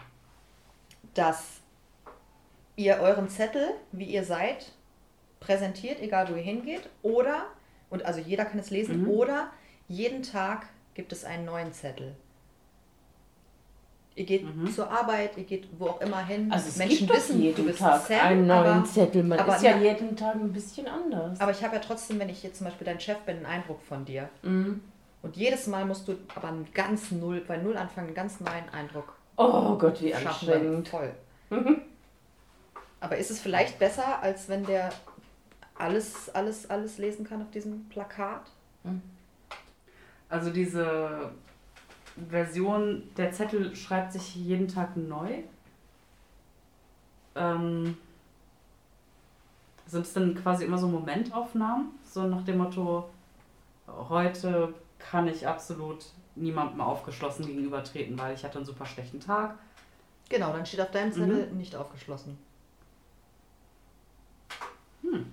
[1.14, 1.60] dass
[2.76, 4.72] ihr euren Zettel, wie ihr seid,
[5.40, 7.46] präsentiert, egal wo ihr hingeht, oder,
[7.90, 9.08] und also jeder kann es lesen, Mhm.
[9.10, 9.48] oder
[9.88, 12.14] jeden Tag gibt es einen neuen Zettel.
[14.16, 14.72] Ihr geht Mhm.
[14.72, 16.50] zur Arbeit, ihr geht wo auch immer hin.
[16.50, 19.22] Also es Menschen gibt wissen, jeden du bist Tag Sam, einen neuen aber, Zettel.
[19.22, 21.40] Man aber ist ja na- jeden Tag ein bisschen anders.
[21.40, 23.80] aber ich habe ja trotzdem, wenn ich jetzt zum Beispiel dein Chef bin, einen Eindruck
[23.82, 24.28] von dir.
[24.42, 24.80] Mhm.
[25.22, 28.68] Und jedes Mal musst du aber einen ganz null, bei null anfangen, einen ganz neuen
[28.72, 30.26] Eindruck Oh Gott, wie schaffen.
[30.26, 30.88] anstrengend.
[30.88, 31.12] Voll.
[33.00, 34.90] Aber ist es vielleicht besser, als wenn der
[35.78, 38.50] alles, alles, alles lesen kann auf diesem Plakat?
[40.28, 41.32] Also diese
[42.28, 45.42] Version, der Zettel schreibt sich jeden Tag neu.
[47.34, 47.96] Ähm,
[49.86, 51.92] sind es dann quasi immer so Momentaufnahmen?
[52.04, 53.08] So nach dem Motto,
[53.86, 59.58] heute kann ich absolut niemandem aufgeschlossen gegenübertreten, weil ich hatte einen super schlechten Tag.
[60.28, 62.36] Genau, dann steht auf deinem Zettel nicht aufgeschlossen.
[65.02, 65.32] Hm.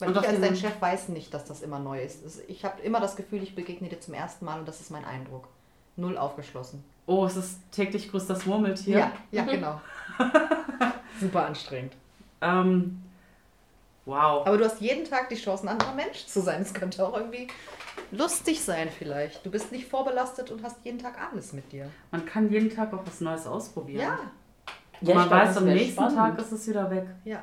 [0.00, 2.22] Weil Und ich als dein Chef weiß nicht, dass das immer neu ist.
[2.48, 5.04] Ich habe immer das Gefühl, ich begegne dir zum ersten Mal und das ist mein
[5.04, 5.48] Eindruck.
[5.96, 6.82] Null aufgeschlossen.
[7.06, 8.98] Oh, es ist täglich grüßt das Murmeltier.
[8.98, 9.80] Ja, ja, genau.
[11.20, 11.92] Super anstrengend.
[12.40, 13.02] Ähm,
[14.06, 14.46] wow.
[14.46, 16.62] Aber du hast jeden Tag die Chance, ein anderer Mensch zu sein.
[16.62, 17.48] Es könnte auch irgendwie
[18.12, 19.44] lustig sein vielleicht.
[19.44, 21.90] Du bist nicht vorbelastet und hast jeden Tag alles mit dir.
[22.10, 24.00] Man kann jeden Tag auch was Neues ausprobieren.
[24.02, 24.18] Ja,
[25.00, 26.16] Und man weiß, am nächsten spannend.
[26.16, 27.06] Tag ist es wieder weg.
[27.24, 27.42] ja.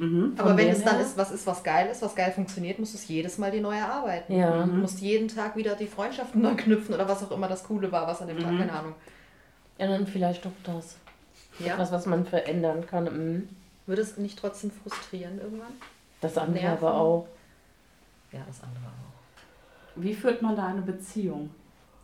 [0.00, 0.34] Mhm.
[0.38, 2.94] Aber wenn es dann her- ist, was ist, was geil ist, was geil funktioniert, musst
[2.94, 4.32] du es jedes Mal dir neu erarbeiten.
[4.34, 4.64] Ja.
[4.64, 7.92] Du musst jeden Tag wieder die Freundschaften neu knüpfen oder was auch immer das Coole
[7.92, 8.58] war, was an dem Tag, Mhm.
[8.58, 8.94] keine Ahnung.
[9.78, 10.96] Ja, dann vielleicht doch das.
[11.58, 11.74] Ja?
[11.74, 13.04] Etwas, was man verändern kann.
[13.04, 13.48] Mhm.
[13.86, 15.72] Würde es nicht trotzdem frustrieren irgendwann?
[16.20, 16.84] Das andere Nerven.
[16.86, 17.28] aber auch.
[18.32, 19.96] Ja, das andere auch.
[19.96, 21.50] Wie führt man da eine Beziehung?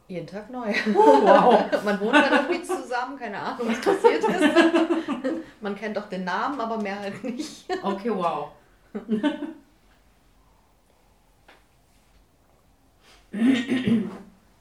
[0.08, 0.72] Jeden Tag neu.
[0.92, 1.64] Wow.
[1.84, 5.42] Man wohnt dann irgendwie zusammen, keine Ahnung, was passiert ist.
[5.60, 7.66] Man kennt doch den Namen, aber mehr halt nicht.
[7.82, 8.50] Okay, wow.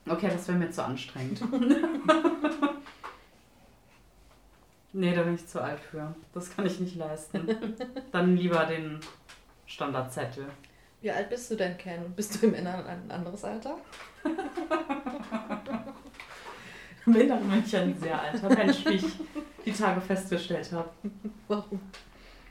[0.08, 1.41] Okay, das wäre mir zu anstrengend.
[4.93, 6.13] nee, da bin ich zu alt für.
[6.34, 7.75] Das kann ich nicht leisten.
[8.12, 8.99] Dann lieber den
[9.65, 10.47] Standardzettel.
[11.06, 12.15] Wie alt bist du denn, Ken?
[12.15, 13.78] Bist du im Inneren ein anderes Alter?
[17.06, 19.06] Bin dann manch ein sehr alter Mensch, wie ich
[19.63, 20.89] die Tage festgestellt habe.
[21.48, 21.80] Warum?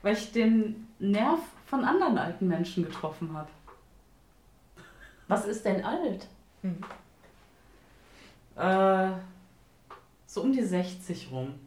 [0.03, 3.49] Weil ich den Nerv von anderen alten Menschen getroffen habe.
[5.27, 6.29] Was ist denn alt?
[6.63, 6.79] Hm.
[8.55, 9.17] Äh,
[10.27, 11.59] so um die 60 rum.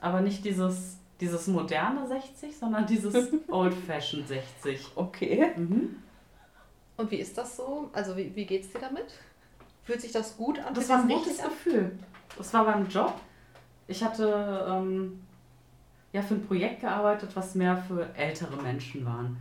[0.00, 4.86] Aber nicht dieses, dieses moderne 60, sondern dieses old-fashioned 60.
[4.94, 5.52] Okay.
[5.56, 5.96] Mhm.
[6.96, 7.90] Und wie ist das so?
[7.92, 9.06] Also wie, wie geht's dir damit?
[9.84, 10.74] Fühlt sich das gut an?
[10.74, 11.42] Das war ein gutes?
[11.42, 11.98] Gefühl.
[12.36, 13.14] Das war beim Job.
[13.86, 15.22] Ich hatte ähm,
[16.12, 19.38] ja für ein Projekt gearbeitet, was mehr für ältere Menschen waren.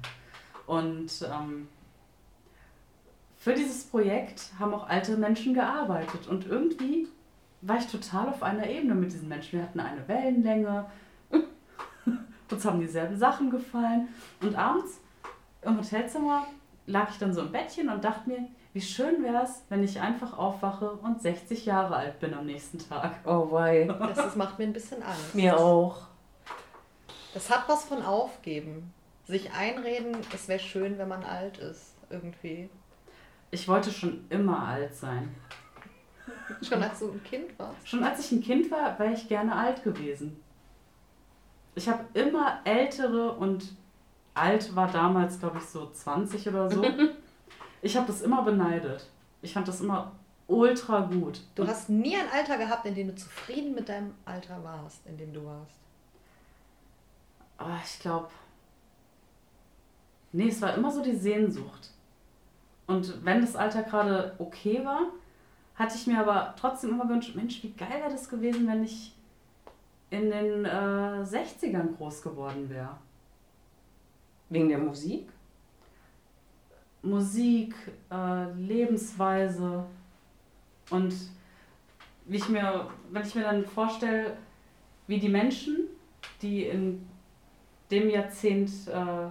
[0.67, 1.67] Und ähm,
[3.37, 7.07] für dieses Projekt haben auch alte Menschen gearbeitet und irgendwie
[7.61, 9.59] war ich total auf einer Ebene mit diesen Menschen.
[9.59, 10.85] Wir hatten eine Wellenlänge,
[12.51, 14.07] uns haben dieselben Sachen gefallen
[14.41, 14.99] und abends
[15.61, 16.45] im Hotelzimmer
[16.85, 20.01] lag ich dann so im Bettchen und dachte mir, wie schön wäre es, wenn ich
[20.01, 23.19] einfach aufwache und 60 Jahre alt bin am nächsten Tag.
[23.25, 23.85] Oh wei.
[23.85, 25.33] Das, das macht mir ein bisschen Angst.
[25.33, 26.07] Mir auch.
[27.33, 28.93] Das hat was von Aufgeben.
[29.27, 31.95] Sich einreden, es wäre schön, wenn man alt ist.
[32.09, 32.69] Irgendwie.
[33.49, 35.33] Ich wollte schon immer alt sein.
[36.61, 37.87] Schon als du ein Kind warst.
[37.87, 40.41] Schon als ich ein Kind war, wäre ich gerne alt gewesen.
[41.75, 43.75] Ich habe immer ältere und
[44.33, 46.83] alt war damals, glaube ich, so 20 oder so.
[47.81, 49.05] Ich habe das immer beneidet.
[49.43, 50.13] Ich fand das immer
[50.47, 51.41] ultra gut.
[51.53, 55.17] Du hast nie ein Alter gehabt, in dem du zufrieden mit deinem Alter warst, in
[55.17, 55.77] dem du warst.
[57.59, 58.29] Aber Ah, ich glaube.
[60.31, 61.91] Nee, es war immer so die Sehnsucht.
[62.87, 65.01] Und wenn das Alter gerade okay war,
[65.75, 69.14] hatte ich mir aber trotzdem immer gewünscht, Mensch, wie geil wäre das gewesen, wenn ich
[70.09, 72.97] in den äh, 60ern groß geworden wäre.
[74.49, 75.29] Wegen der Musik?
[77.01, 77.75] Musik,
[78.11, 79.85] äh, Lebensweise
[80.89, 81.13] und
[82.25, 84.37] wie ich mir, wenn ich mir dann vorstelle,
[85.07, 85.87] wie die Menschen,
[86.41, 87.07] die in
[87.91, 89.29] dem Jahrzehnt äh,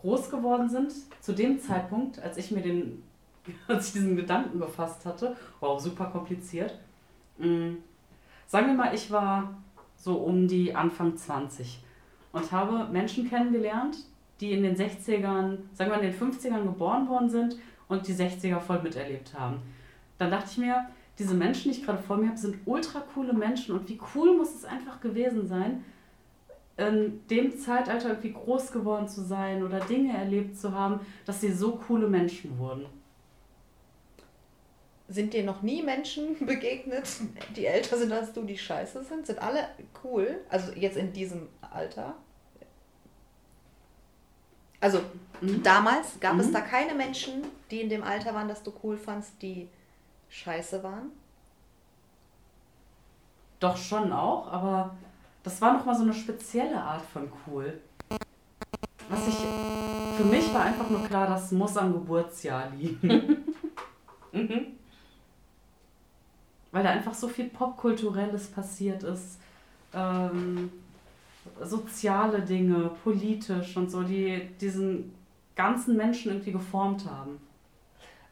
[0.00, 3.02] groß geworden sind, zu dem Zeitpunkt, als ich mir den,
[3.68, 6.78] als ich diesen Gedanken gefasst hatte, wow, super kompliziert.
[7.38, 7.74] Mm,
[8.46, 9.54] sagen wir mal, ich war
[9.96, 11.82] so um die Anfang 20
[12.32, 13.96] und habe Menschen kennengelernt,
[14.40, 17.56] die in den 60ern, sagen wir in den 50ern geboren worden sind
[17.88, 19.58] und die 60er voll miterlebt haben.
[20.18, 20.86] Dann dachte ich mir,
[21.18, 24.36] diese Menschen, die ich gerade vor mir habe, sind ultra coole Menschen und wie cool
[24.36, 25.82] muss es einfach gewesen sein,
[26.76, 31.52] in dem Zeitalter irgendwie groß geworden zu sein oder Dinge erlebt zu haben, dass sie
[31.52, 32.84] so coole Menschen wurden.
[35.08, 37.08] Sind dir noch nie Menschen begegnet,
[37.54, 39.26] die älter sind als du, die scheiße sind?
[39.26, 39.68] Sind alle
[40.02, 40.40] cool?
[40.48, 42.14] Also jetzt in diesem Alter?
[44.80, 45.00] Also
[45.40, 45.62] Mhm.
[45.62, 46.52] damals gab es Mhm.
[46.52, 49.68] da keine Menschen, die in dem Alter waren, dass du cool fandst, die
[50.28, 51.10] scheiße waren?
[53.60, 54.96] Doch schon auch, aber
[55.42, 57.80] das war nochmal so eine spezielle Art von cool.
[59.08, 59.36] Was ich,
[60.16, 63.44] für mich war einfach nur klar, das muss am Geburtsjahr liegen.
[64.32, 64.75] Mhm.
[66.76, 69.40] Weil da einfach so viel Popkulturelles passiert ist.
[69.94, 70.70] Ähm,
[71.62, 75.14] soziale Dinge, politisch und so, die diesen
[75.54, 77.40] ganzen Menschen irgendwie geformt haben.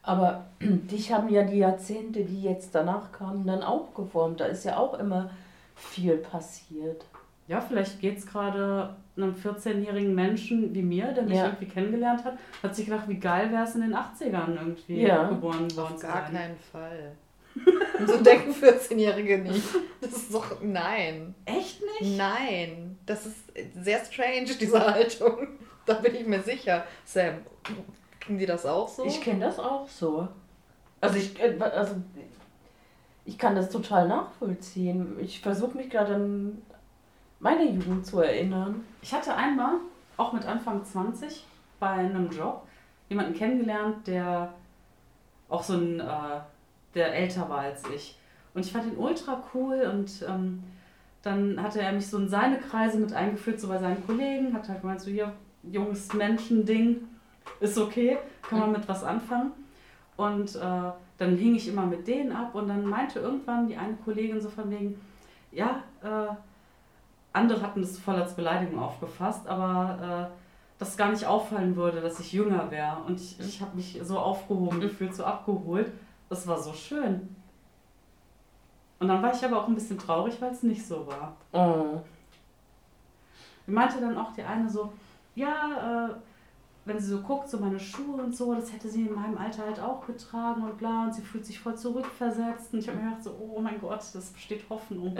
[0.03, 4.39] Aber dich haben ja die Jahrzehnte, die jetzt danach kamen, dann auch geformt.
[4.41, 5.31] Da ist ja auch immer
[5.75, 7.03] viel passiert.
[7.47, 11.45] Ja, vielleicht geht es gerade einem 14-jährigen Menschen wie mir, der mich Ja.
[11.45, 15.29] irgendwie kennengelernt hat, hat sich gedacht, wie geil wäre es in den 80ern irgendwie Ja.
[15.29, 16.33] geboren worden Auf gar sein.
[16.35, 17.13] keinen Fall.
[17.99, 19.63] Und so denken 14-Jährige nicht.
[20.01, 20.61] Das ist doch.
[20.61, 21.35] Nein.
[21.45, 22.17] Echt nicht?
[22.17, 22.97] Nein.
[23.05, 23.37] Das ist
[23.81, 25.47] sehr strange, diese Haltung.
[25.85, 26.85] Da bin ich mir sicher.
[27.05, 27.35] Sam,
[28.19, 29.05] kriegen die das auch so?
[29.05, 30.27] Ich kenne das auch so.
[30.99, 31.95] Also ich, äh, also
[33.25, 35.17] ich kann das total nachvollziehen.
[35.19, 36.61] Ich versuche mich gerade an
[37.39, 38.83] meine Jugend zu erinnern.
[39.01, 39.75] Ich hatte einmal,
[40.17, 41.45] auch mit Anfang 20,
[41.79, 42.65] bei einem Job
[43.09, 44.53] jemanden kennengelernt, der
[45.49, 46.39] auch so ein, äh,
[46.95, 48.17] der älter war als ich.
[48.53, 50.63] Und ich fand ihn ultra cool und ähm,
[51.21, 54.69] dann hatte er mich so in seine Kreise mit eingeführt, so bei seinen Kollegen, hat
[54.69, 57.07] halt gemeint, so hier, junges Menschending,
[57.59, 59.51] ist okay, kann man mit was anfangen.
[60.17, 63.95] Und äh, dann hing ich immer mit denen ab und dann meinte irgendwann die eine
[63.95, 64.99] Kollegin so von wegen,
[65.51, 66.33] ja, äh,
[67.33, 72.19] andere hatten das voll als Beleidigung aufgefasst, aber äh, dass gar nicht auffallen würde, dass
[72.19, 72.97] ich jünger wäre.
[73.07, 75.91] Und ich, ich habe mich so aufgehoben gefühlt, so abgeholt.
[76.29, 77.35] Das war so schön.
[78.99, 81.35] Und dann war ich aber auch ein bisschen traurig, weil es nicht so war.
[81.51, 81.99] Oh.
[83.67, 84.93] Meinte dann auch die eine so,
[85.35, 86.15] ja, äh,
[86.85, 89.63] wenn sie so guckt, so meine Schuhe und so, das hätte sie in meinem Alter
[89.63, 92.73] halt auch getragen und bla, und sie fühlt sich voll zurückversetzt.
[92.73, 95.17] Und ich habe mir gedacht, so, oh mein Gott, das besteht Hoffnung.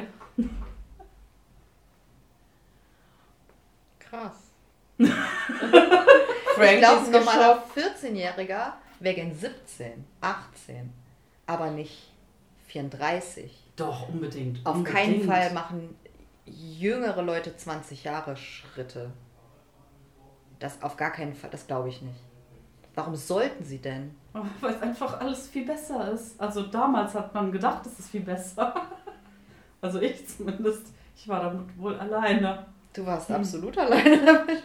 [4.00, 4.52] Krass.
[4.98, 8.04] Frank ich glaube, ist ein normaler geschafft.
[8.06, 10.94] 14-Jähriger wäre gern 17, 18,
[11.46, 12.12] aber nicht
[12.68, 13.52] 34.
[13.76, 14.66] Doch, unbedingt.
[14.66, 14.98] Auf unbedingt.
[14.98, 15.96] keinen Fall machen
[16.46, 19.12] jüngere Leute 20 Jahre Schritte.
[20.60, 22.20] Das auf gar keinen Fall, das glaube ich nicht.
[22.94, 24.16] Warum sollten sie denn?
[24.62, 26.40] Weil es einfach alles viel besser ist.
[26.40, 28.74] Also damals hat man gedacht, es ist viel besser.
[29.82, 30.88] Also ich zumindest.
[31.16, 32.66] Ich war damit wohl alleine.
[32.92, 33.36] Du warst Hm.
[33.36, 34.64] absolut alleine damit.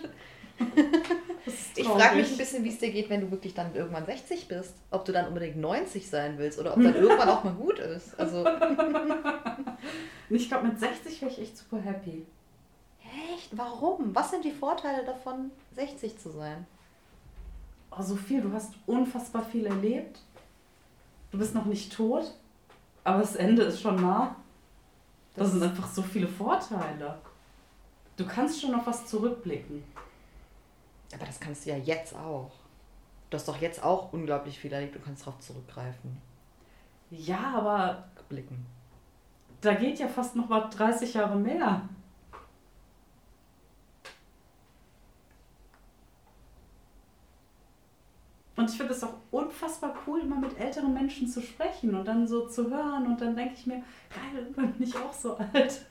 [1.76, 4.48] Ich frage mich ein bisschen, wie es dir geht, wenn du wirklich dann irgendwann 60
[4.48, 4.74] bist.
[4.90, 8.18] Ob du dann unbedingt 90 sein willst oder ob dann irgendwann auch mal gut ist.
[8.18, 8.46] Also.
[10.30, 12.26] ich glaube, mit 60 wäre ich echt super happy.
[13.34, 13.56] Echt?
[13.56, 14.14] Warum?
[14.14, 16.66] Was sind die Vorteile davon, 60 zu sein?
[17.90, 18.40] Oh, so viel.
[18.40, 20.20] Du hast unfassbar viel erlebt.
[21.30, 22.32] Du bist noch nicht tot,
[23.04, 24.36] aber das Ende ist schon nah.
[25.34, 27.18] Das, das sind einfach so viele Vorteile.
[28.16, 29.82] Du kannst schon auf was zurückblicken.
[31.14, 32.52] Aber das kannst du ja jetzt auch.
[33.30, 36.20] Du hast doch jetzt auch unglaublich viel erlebt und kannst darauf zurückgreifen.
[37.10, 38.04] Ja, aber.
[38.28, 38.64] Blicken.
[39.60, 41.82] Da geht ja fast noch mal 30 Jahre mehr.
[48.56, 52.28] Und ich finde es auch unfassbar cool, mal mit älteren Menschen zu sprechen und dann
[52.28, 53.06] so zu hören.
[53.06, 55.86] Und dann denke ich mir, geil, bin ich auch so alt.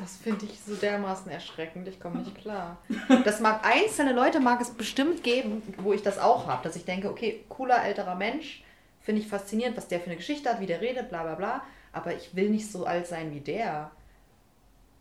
[0.00, 1.88] Das finde ich so dermaßen erschreckend.
[1.88, 2.78] Ich komme nicht klar.
[3.24, 6.84] Das mag einzelne Leute mag es bestimmt geben, wo ich das auch habe, dass ich
[6.84, 8.62] denke, okay, cooler älterer Mensch,
[9.00, 11.62] finde ich faszinierend, was der für eine Geschichte hat, wie der redet, bla bla bla.
[11.92, 13.90] Aber ich will nicht so alt sein wie der.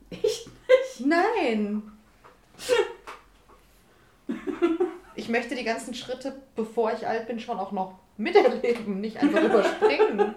[0.10, 1.06] Ich nicht?
[1.06, 1.84] Nein.
[5.16, 9.44] ich möchte die ganzen Schritte, bevor ich alt bin, schon auch noch miterleben, nicht einfach
[9.44, 10.34] überspringen.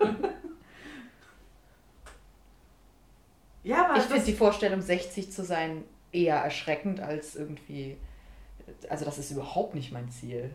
[3.62, 7.96] Ja, aber ich finde die Vorstellung, 60 zu sein, eher erschreckend als irgendwie.
[8.88, 10.50] Also, das ist überhaupt nicht mein Ziel.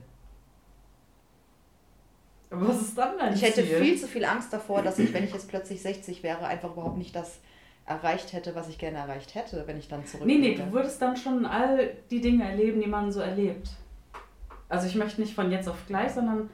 [2.49, 3.81] Aber was ist dann dein Ich hätte Ziel?
[3.81, 6.97] viel zu viel Angst davor, dass ich, wenn ich jetzt plötzlich 60 wäre, einfach überhaupt
[6.97, 7.39] nicht das
[7.85, 10.25] erreicht hätte, was ich gerne erreicht hätte, wenn ich dann zurück.
[10.25, 13.69] Nee, nee, du würdest dann schon all die Dinge erleben, die man so erlebt.
[14.69, 16.49] Also ich möchte nicht von jetzt auf gleich, sondern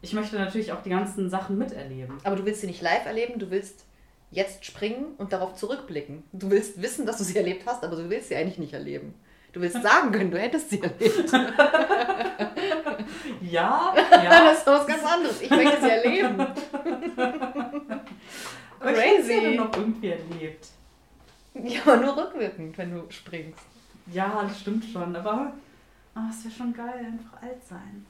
[0.00, 2.18] ich möchte natürlich auch die ganzen Sachen miterleben.
[2.22, 3.85] Aber du willst sie nicht live erleben, du willst
[4.30, 6.22] jetzt springen und darauf zurückblicken.
[6.32, 9.14] Du willst wissen, dass du sie erlebt hast, aber du willst sie eigentlich nicht erleben.
[9.52, 11.32] Du willst sagen können, du hättest sie erlebt.
[13.40, 14.30] ja, ja.
[14.46, 15.40] Das ist was ganz anderes.
[15.40, 16.40] Ich möchte sie erleben.
[18.80, 19.32] aber Crazy.
[19.32, 20.68] Ich ja noch irgendwie erlebt.
[21.54, 23.64] Ja, aber nur rückwirkend, wenn du springst.
[24.12, 25.52] Ja, das stimmt schon, aber
[26.16, 28.06] Oh, es wäre schon geil, einfach alt sein.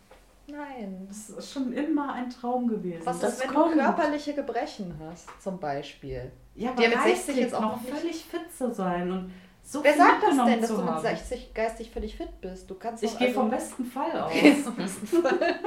[0.49, 1.07] Nein.
[1.09, 3.05] Das ist schon immer ein Traum gewesen.
[3.05, 3.75] Was ist, wenn kommt.
[3.75, 6.31] du körperliche Gebrechen hast, zum Beispiel?
[6.55, 9.33] Ja, aber mit 60 jetzt auch noch völlig fit zu sein und
[9.63, 12.71] so Wer sagt das denn, dass du mit 60 geistig völlig fit bist?
[12.71, 14.33] Du kannst ich gehe also vom besten Fall aus.
[14.63, 15.61] vom besten Fall.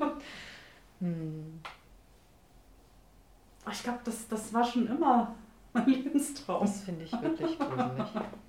[1.00, 1.60] hm.
[3.70, 5.34] Ich glaube, das, das war schon immer
[5.72, 6.60] mein Lebenstraum.
[6.60, 8.06] Das finde ich wirklich gruselig.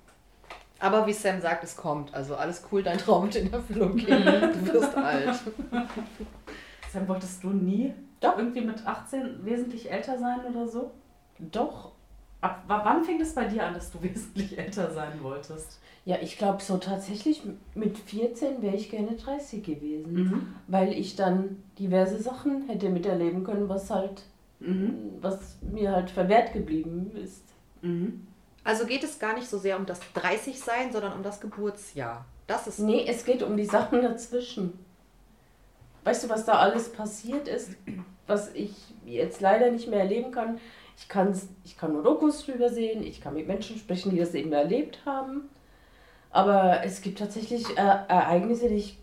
[0.80, 2.12] Aber wie Sam sagt, es kommt.
[2.14, 4.24] Also alles cool, dein Traum wird in Erfüllung gehen.
[4.24, 5.38] Du wirst alt.
[6.90, 8.38] Sam, wolltest du nie Doch.
[8.38, 10.90] irgendwie mit 18 wesentlich älter sein oder so?
[11.38, 11.92] Doch.
[12.40, 15.78] Ab wann fing es bei dir an, dass du wesentlich älter sein wolltest?
[16.06, 17.42] Ja, ich glaube so tatsächlich
[17.74, 20.46] mit 14 wäre ich gerne 30 gewesen, mhm.
[20.66, 24.22] weil ich dann diverse Sachen hätte miterleben können, was halt,
[24.60, 25.18] mhm.
[25.20, 27.44] was mir halt verwehrt geblieben ist.
[27.82, 28.26] Mhm.
[28.64, 32.24] Also geht es gar nicht so sehr um das 30-Sein, sondern um das Geburtsjahr.
[32.46, 32.78] Das ist.
[32.78, 34.78] Nee, es geht um die Sachen dazwischen.
[36.04, 37.70] Weißt du, was da alles passiert ist,
[38.26, 38.72] was ich
[39.04, 40.58] jetzt leider nicht mehr erleben kann?
[40.96, 44.34] Ich, kann's, ich kann nur Dokus drüber sehen, ich kann mit Menschen sprechen, die das
[44.34, 45.48] eben erlebt haben.
[46.30, 48.98] Aber es gibt tatsächlich äh, Ereignisse, die ich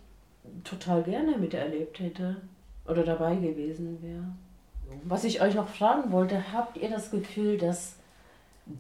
[0.64, 2.38] total gerne miterlebt hätte
[2.88, 4.24] oder dabei gewesen wäre.
[5.04, 7.98] Was ich euch noch fragen wollte, habt ihr das Gefühl, dass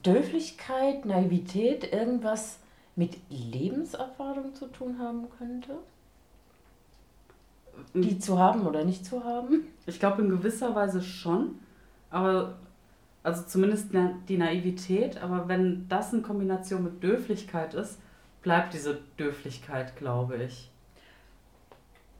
[0.03, 2.59] Dörflichkeit, Naivität irgendwas
[2.95, 5.77] mit Lebenserfahrung zu tun haben könnte?
[7.93, 9.67] Die zu haben oder nicht zu haben?
[9.85, 11.59] Ich glaube in gewisser Weise schon,
[12.09, 12.57] aber
[13.23, 13.89] also zumindest
[14.27, 17.99] die Naivität, aber wenn das in Kombination mit Dörflichkeit ist,
[18.41, 20.71] bleibt diese Dörflichkeit, glaube ich.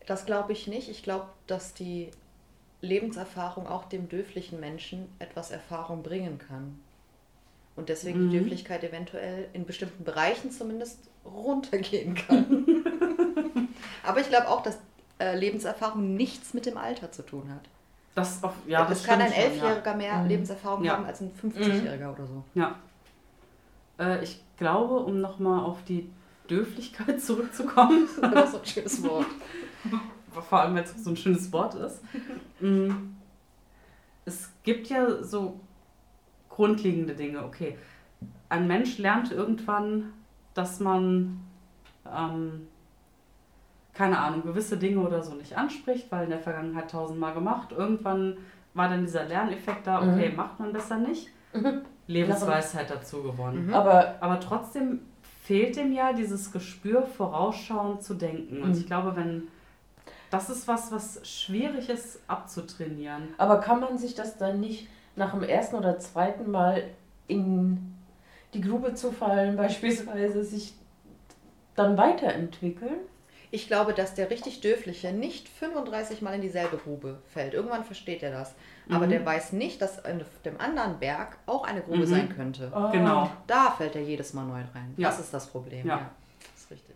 [0.06, 0.90] Das glaube ich nicht.
[0.90, 2.12] Ich glaube, dass die
[2.82, 6.80] Lebenserfahrung auch dem dörflichen Menschen etwas Erfahrung bringen kann
[7.78, 8.30] und deswegen mhm.
[8.30, 12.68] die Dürflichkeit eventuell in bestimmten Bereichen zumindest runtergehen kann.
[14.04, 14.78] Aber ich glaube auch, dass
[15.20, 17.62] äh, Lebenserfahrung nichts mit dem Alter zu tun hat.
[18.16, 19.98] Das, auf, ja, das, das kann ein Elfjähriger ja.
[19.98, 20.28] mehr mhm.
[20.28, 20.94] Lebenserfahrung ja.
[20.94, 22.14] haben als ein 50-Jähriger mhm.
[22.14, 22.44] oder so.
[22.56, 22.76] Ja.
[24.00, 26.10] Äh, ich glaube, um nochmal auf die
[26.50, 28.08] Dürflichkeit zurückzukommen.
[28.22, 29.28] das ist so ein schönes Wort.
[30.50, 32.02] Vor allem, wenn es so ein schönes Wort ist.
[32.60, 32.92] Mm.
[34.26, 35.60] es gibt ja so
[36.58, 37.44] grundlegende Dinge.
[37.46, 37.78] Okay,
[38.50, 40.12] ein Mensch lernt irgendwann,
[40.56, 41.40] dass man,
[42.12, 42.68] ähm,
[43.94, 47.72] keine Ahnung, gewisse Dinge oder so nicht anspricht, weil in der Vergangenheit tausendmal gemacht.
[47.72, 48.38] Irgendwann
[48.74, 50.36] war dann dieser Lerneffekt da, okay, mhm.
[50.36, 51.30] macht man besser nicht.
[51.54, 51.82] Mhm.
[52.08, 53.68] Lebensweisheit dazu gewonnen.
[53.68, 53.74] Mhm.
[53.74, 55.02] Aber, Aber trotzdem
[55.44, 58.64] fehlt dem ja dieses Gespür, vorausschauend zu denken.
[58.64, 58.78] Und Mhm.
[58.78, 59.48] ich glaube, wenn
[60.32, 63.30] das ist was, was schwierig ist abzutrainieren.
[63.38, 64.88] Aber kann man sich das dann nicht
[65.18, 66.84] nach dem ersten oder zweiten Mal
[67.28, 67.94] in
[68.54, 70.74] die Grube zu fallen, beispielsweise sich
[71.76, 72.96] dann weiterentwickeln?
[73.50, 77.54] Ich glaube, dass der richtig Dürfliche nicht 35 Mal in dieselbe Grube fällt.
[77.54, 78.54] Irgendwann versteht er das.
[78.90, 79.10] Aber Mhm.
[79.12, 82.06] der weiß nicht, dass in dem anderen Berg auch eine Grube Mhm.
[82.08, 82.70] sein könnte.
[82.74, 82.92] Ah.
[82.92, 83.30] Genau.
[83.48, 84.94] Da fällt er jedes Mal neu rein.
[84.98, 85.08] Ja.
[85.10, 85.88] Das ist das Problem.
[85.88, 86.12] Ja.
[86.54, 86.96] Das ist richtig.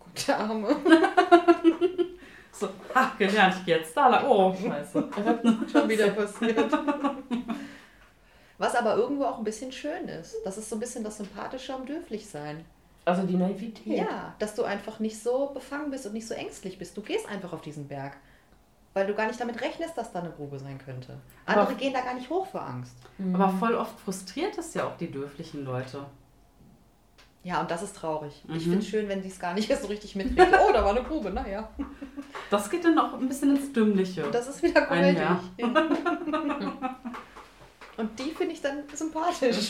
[0.00, 0.76] Gute Arme.
[2.58, 4.24] So, ha, gelernt, ich geh jetzt da lang.
[4.28, 5.08] Oh, scheiße.
[5.72, 6.72] Schon wieder passiert.
[8.58, 10.36] Was aber irgendwo auch ein bisschen schön ist.
[10.44, 12.64] Das ist so ein bisschen das Sympathische am Dürflichsein.
[13.04, 13.98] Also die Naivität.
[13.98, 16.96] Ja, dass du einfach nicht so befangen bist und nicht so ängstlich bist.
[16.96, 18.16] Du gehst einfach auf diesen Berg.
[18.94, 21.18] Weil du gar nicht damit rechnest, dass da eine Grube sein könnte.
[21.46, 22.94] Andere Aber- gehen da gar nicht hoch vor Angst.
[23.18, 23.34] Mhm.
[23.34, 26.06] Aber voll oft frustriert es ja auch die dürflichen Leute.
[27.44, 28.42] Ja, und das ist traurig.
[28.48, 28.60] Ich Mhm.
[28.60, 30.54] finde es schön, wenn die es gar nicht so richtig mitkriegen.
[30.66, 31.68] Oh, da war eine Grube, naja.
[32.50, 34.24] Das geht dann auch ein bisschen ins Dümmliche.
[34.24, 35.74] Und das ist wieder Ein komödisch.
[37.96, 39.68] Und die finde ich dann sympathisch.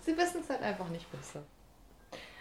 [0.00, 1.42] Sie wissen es halt einfach nicht besser.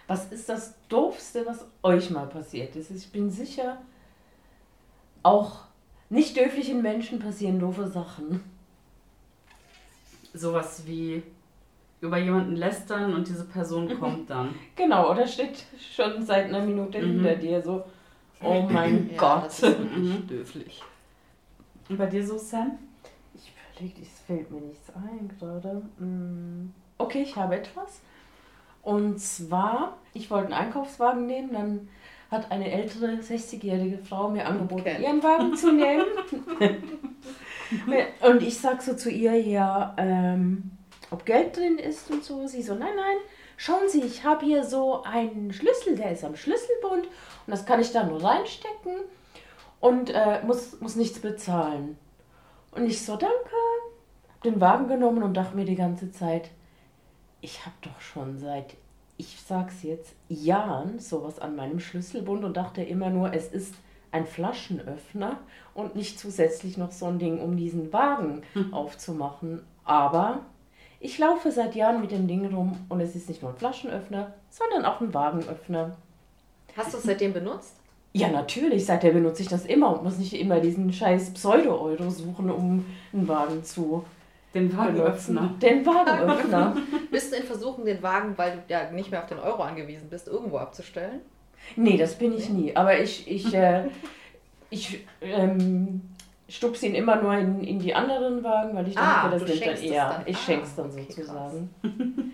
[0.07, 2.89] Was ist das Doofste, was euch mal passiert ist?
[2.91, 3.81] Ich bin sicher,
[5.23, 5.61] auch
[6.09, 8.43] nicht dürflichen Menschen passieren doofe Sachen.
[10.33, 11.23] Sowas wie
[12.03, 14.53] über jemanden lästern und diese Person kommt dann.
[14.75, 15.63] Genau, oder steht
[15.95, 17.11] schon seit einer Minute Mhm.
[17.23, 17.83] hinter dir so,
[18.43, 19.45] oh mein Ja, Gott.
[19.45, 20.27] das ist wirklich Mhm.
[20.27, 20.83] dürflich.
[21.89, 22.73] Und bei dir so, Sam?
[23.33, 25.81] Ich überlege, es fällt mir nichts ein gerade.
[25.97, 28.01] Hm, Okay, ich habe etwas.
[28.81, 31.89] Und zwar, ich wollte einen Einkaufswagen nehmen, dann
[32.29, 35.03] hat eine ältere 60-jährige Frau mir angeboten, Okay.
[35.03, 36.05] ihren Wagen zu nehmen.
[38.21, 40.71] und ich sag so zu ihr, ja, ähm,
[41.13, 42.47] ob Geld drin ist und so.
[42.47, 43.17] Sie so, nein, nein,
[43.55, 47.79] schauen Sie, ich habe hier so einen Schlüssel, der ist am Schlüsselbund und das kann
[47.79, 48.95] ich da nur reinstecken
[49.79, 51.97] und äh, muss, muss nichts bezahlen.
[52.71, 53.35] Und ich so, danke,
[54.33, 56.49] hab den Wagen genommen und dachte mir die ganze Zeit,
[57.41, 58.75] ich habe doch schon seit,
[59.17, 63.75] ich sag's jetzt, Jahren sowas an meinem Schlüsselbund und dachte immer nur, es ist
[64.11, 65.39] ein Flaschenöffner
[65.73, 69.63] und nicht zusätzlich noch so ein Ding, um diesen Wagen aufzumachen.
[69.83, 70.45] Aber
[71.03, 74.33] ich laufe seit Jahren mit dem Ding rum und es ist nicht nur ein Flaschenöffner,
[74.49, 75.97] sondern auch ein Wagenöffner.
[76.77, 77.75] Hast du es seitdem benutzt?
[78.13, 82.49] Ja, natürlich, seither benutze ich das immer und muss nicht immer diesen scheiß Pseudo-Euro suchen,
[82.49, 84.05] um einen Wagen zu
[84.53, 84.75] Den.
[84.75, 85.53] Wagenöffner.
[85.61, 86.77] Den Wagenöffner.
[87.11, 90.09] Bist du in Versuchung, den Wagen, weil du ja nicht mehr auf den Euro angewiesen
[90.09, 91.19] bist, irgendwo abzustellen?
[91.75, 92.75] nee, das bin ich nie.
[92.75, 93.89] Aber ich, ich, äh,
[94.69, 96.01] ich ähm,
[96.49, 99.65] stupse ihn immer nur in, in die anderen Wagen, weil ich Ah, denke, das sind
[99.65, 100.09] dann es eher.
[100.09, 100.21] dann.
[100.25, 101.69] Ich Ah, schenk's dann okay, sozusagen.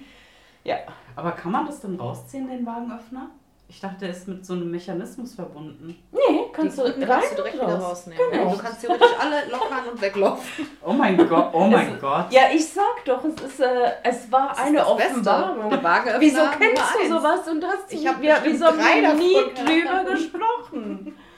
[1.16, 3.30] Aber kann man das dann rausziehen, den Wagenöffner?
[3.68, 5.96] Ich dachte, der ist mit so einem Mechanismus verbunden.
[6.12, 7.84] Nee, kannst die du kannst du direkt und wieder raus.
[7.92, 8.24] rausnehmen.
[8.32, 8.52] Genau.
[8.52, 10.68] Du kannst theoretisch alle lockern und weglaufen.
[10.84, 12.32] Oh mein Gott, oh mein Gott.
[12.32, 14.88] Ja, ich sag doch, es, ist, äh, es war Das ist eine.
[14.88, 15.72] Offenbarung.
[16.20, 20.04] Wieso kennst du sowas und hast Ich hab ja, bestimmt wieso haben wir nie drüber
[20.12, 21.16] gesprochen?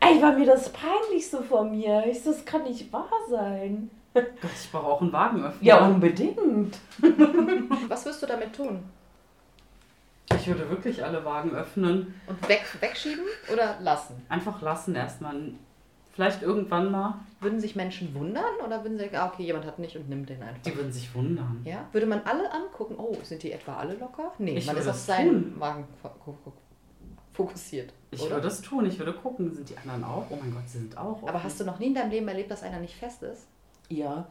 [0.00, 2.04] Ey, war mir das peinlich so von mir.
[2.06, 3.90] Ich so, das kann nicht wahr sein.
[4.14, 4.24] Gott,
[4.62, 5.62] ich brauche auch einen Wagenöffner.
[5.66, 6.78] Ja, unbedingt.
[7.88, 8.82] Was wirst du damit tun?
[10.34, 12.14] Ich würde wirklich alle Wagen öffnen.
[12.26, 14.24] Und weg, wegschieben oder lassen?
[14.28, 15.34] Einfach lassen erstmal.
[16.12, 17.20] Vielleicht irgendwann mal.
[17.40, 20.30] Würden sich Menschen wundern oder würden sie sagen, ah, okay, jemand hat nicht und nimmt
[20.30, 20.62] den einfach?
[20.62, 21.60] Die würden sich wundern.
[21.64, 21.84] Ja?
[21.92, 24.32] Würde man alle angucken, oh, sind die etwa alle locker?
[24.38, 25.60] Nee, Ich man ist auf seinen tun.
[25.60, 25.84] Wagen
[27.36, 27.92] fokussiert.
[28.10, 28.36] Ich oder?
[28.36, 28.86] würde es tun.
[28.86, 30.24] Ich würde gucken, sind die anderen auch?
[30.30, 31.22] Oh mein Gott, sie sind auch.
[31.22, 31.42] Aber offen.
[31.44, 33.46] hast du noch nie in deinem Leben erlebt, dass einer nicht fest ist?
[33.88, 34.26] Ja.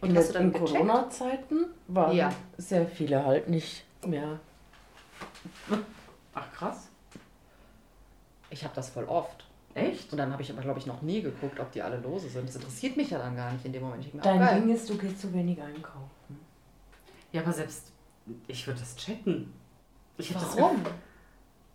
[0.00, 0.58] Und in hast du der- dann in?
[0.58, 2.32] Corona-Zeiten waren Ja.
[2.58, 4.38] sehr viele halt nicht mehr.
[6.34, 6.88] Ach krass.
[8.50, 9.46] Ich habe das voll oft.
[9.74, 10.12] Echt?
[10.12, 12.46] Und dann habe ich aber, glaube ich, noch nie geguckt, ob die alle lose sind.
[12.46, 14.04] Das interessiert mich ja dann gar nicht in dem Moment.
[14.04, 14.60] Ich Dein ach, geil.
[14.60, 16.38] Ding ist, du gehst zu wenig einkaufen.
[17.32, 17.90] Ja, aber selbst.
[18.46, 19.52] Ich würde das checken.
[20.18, 20.82] Ich hätte das Warum?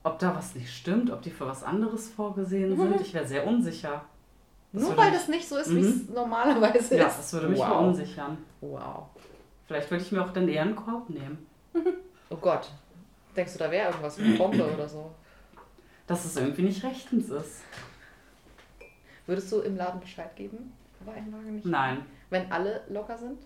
[0.07, 3.01] Ob da was nicht stimmt, ob die für was anderes vorgesehen sind.
[3.01, 4.03] Ich wäre sehr unsicher.
[4.73, 5.75] Das Nur weil mich- das nicht so ist, Mhm.
[5.77, 7.17] wie es normalerweise Ja, ist.
[7.19, 7.67] das würde mich wow.
[7.67, 8.37] verunsichern.
[8.61, 9.03] Wow.
[9.65, 11.45] Vielleicht würde ich mir auch dann eher einen Korb nehmen.
[12.29, 12.69] Oh Gott.
[13.37, 15.09] Denkst du, da wäre irgendwas mit Bombe oder so?
[16.07, 17.61] Dass es irgendwie nicht rechtens ist.
[19.25, 20.73] Würdest du im Laden Bescheid geben?
[20.99, 21.13] Aber
[21.49, 21.65] nicht.
[21.65, 23.39] Nein, Wenn alle locker sind?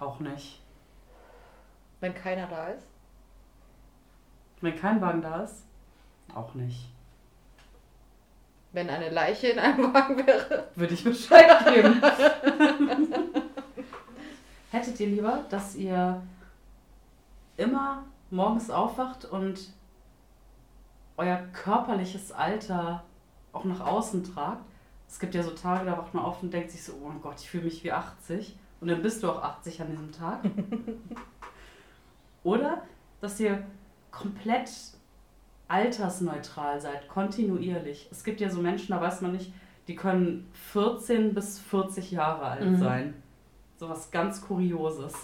[0.00, 0.62] auch nicht.
[2.00, 2.86] Wenn keiner da ist?
[4.62, 5.64] Wenn kein Wagen da ist,
[6.34, 6.88] auch nicht.
[8.72, 10.68] Wenn eine Leiche in einem Wagen wäre?
[10.74, 12.00] Würde ich Bescheid geben.
[14.70, 16.22] Hättet ihr lieber, dass ihr
[17.58, 19.60] immer morgens aufwacht und
[21.18, 23.04] euer körperliches Alter
[23.52, 24.64] auch nach außen tragt.
[25.06, 27.20] Es gibt ja so Tage, da wacht man auf und denkt sich so, oh mein
[27.20, 28.56] Gott, ich fühle mich wie 80.
[28.80, 30.40] Und dann bist du auch 80 an diesem Tag.
[32.42, 32.82] Oder
[33.20, 33.62] dass ihr
[34.10, 34.70] komplett
[35.72, 38.06] altersneutral seid, kontinuierlich.
[38.10, 39.52] Es gibt ja so Menschen, da weiß man nicht,
[39.88, 42.76] die können 14 bis 40 Jahre alt Mhm.
[42.76, 43.22] sein.
[43.78, 45.14] So was ganz Kurioses.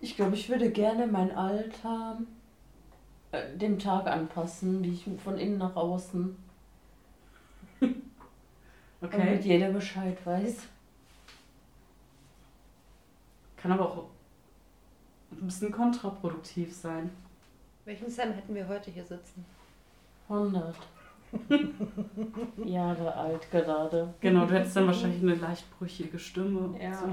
[0.00, 2.18] Ich glaube, ich würde gerne mein Alter
[3.32, 6.36] äh, dem Tag anpassen, wie ich von innen nach außen.
[9.02, 9.18] Okay.
[9.18, 10.60] Damit jeder Bescheid weiß.
[13.58, 14.04] Kann aber auch
[15.32, 17.10] ein bisschen kontraproduktiv sein.
[17.84, 19.44] Welchen Sam hätten wir heute hier sitzen?
[20.28, 20.74] 100
[22.64, 24.14] Jahre alt gerade.
[24.20, 26.78] Genau, du hättest dann wahrscheinlich eine leicht brüchige Stimme.
[26.80, 26.94] Ja.
[26.94, 27.06] So.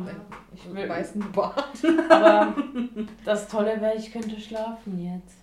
[0.54, 1.78] Ich will- weiß einen Bart.
[2.10, 2.56] Aber
[3.26, 5.38] das Tolle wäre, ich könnte schlafen jetzt.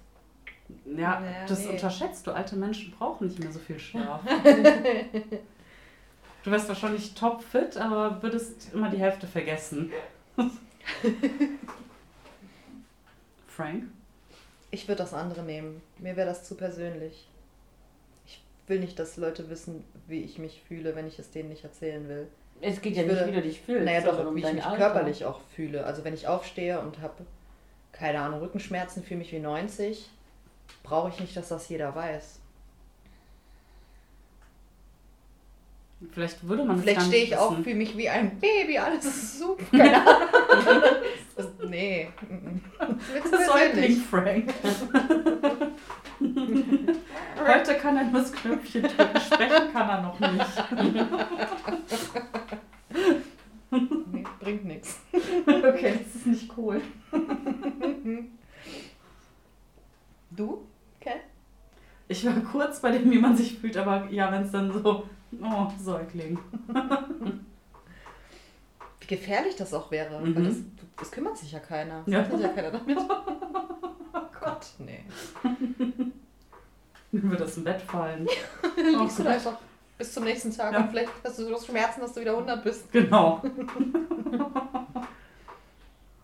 [0.87, 1.71] Ja, Ja, das nee.
[1.73, 2.31] unterschätzt du.
[2.33, 4.21] Alte Menschen brauchen nicht mehr so viel Schlaf.
[6.45, 9.91] du wärst wahrscheinlich topfit, aber würdest immer die Hälfte vergessen.
[13.47, 13.85] Frank?
[14.71, 15.81] Ich würde das andere nehmen.
[15.99, 17.29] Mir wäre das zu persönlich.
[18.27, 21.65] Ich will nicht, dass Leute wissen, wie ich mich fühle, wenn ich es denen nicht
[21.65, 22.29] erzählen will.
[22.61, 24.53] Es geht ja Ich nicht, würde- wie du dich fühlst, Naja, doch, um wie ich
[24.53, 24.77] mich Alter.
[24.77, 25.87] körperlich auch fühle.
[25.87, 27.25] Also wenn ich aufstehe und habe,
[27.93, 30.11] keine Ahnung, Rückenschmerzen, fühle mich wie 90,
[30.83, 32.41] brauche ich nicht, dass das jeder weiß.
[36.13, 37.65] Vielleicht würde man Vielleicht stehe ich wissen.
[37.65, 39.65] fühle mich wie ein Baby, alles ist super.
[39.77, 40.29] Keine Ahnung.
[41.69, 42.09] Das, nee.
[43.15, 44.03] Mit Das Säugling persönlich.
[44.07, 44.55] Frank.
[47.47, 50.65] Heute kann er nur das Knöpfchen drücken, sprechen kann er noch nicht.
[53.71, 55.01] Nee, bringt nichts.
[55.47, 56.81] Okay, das ist nicht cool.
[60.31, 60.67] Du?
[61.01, 61.21] Ken?
[62.09, 65.05] Ich war kurz bei dem, wie man sich fühlt, aber ja, wenn es dann so,
[65.43, 66.39] oh, Säugling.
[69.09, 70.21] Gefährlich das auch wäre.
[70.21, 70.37] Mhm.
[70.37, 70.57] Weil das,
[70.99, 72.03] das kümmert sich ja keiner.
[72.07, 72.21] Das Ja.
[72.23, 72.99] macht ja keiner damit.
[74.15, 75.05] Oh Gott, nee.
[77.13, 78.27] Wird das im Bett fallen.
[78.77, 79.57] Dann liegst du da einfach
[79.99, 80.81] bis zum nächsten Tag Ja.
[80.81, 82.91] und vielleicht hast du so Schmerzen, dass du wieder 100 bist.
[82.93, 83.43] Genau.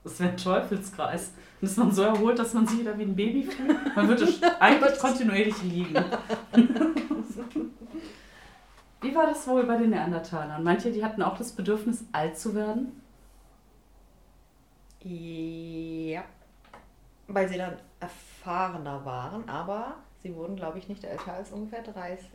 [0.05, 1.32] Das wäre ein Teufelskreis.
[1.61, 3.97] Dann ist man so erholt, dass man sich wieder wie ein Baby fühlt.
[3.97, 4.28] Man würde
[4.61, 5.95] eigentlich kontinuierlich liegen.
[9.05, 10.66] Wie war das wohl bei den Neandertalern?
[10.66, 13.00] Ihr, die hatten auch das Bedürfnis, alt zu werden?
[15.02, 16.24] Ja.
[17.28, 22.26] Weil sie dann erfahrener waren, aber sie wurden, glaube ich, nicht älter als ungefähr 30.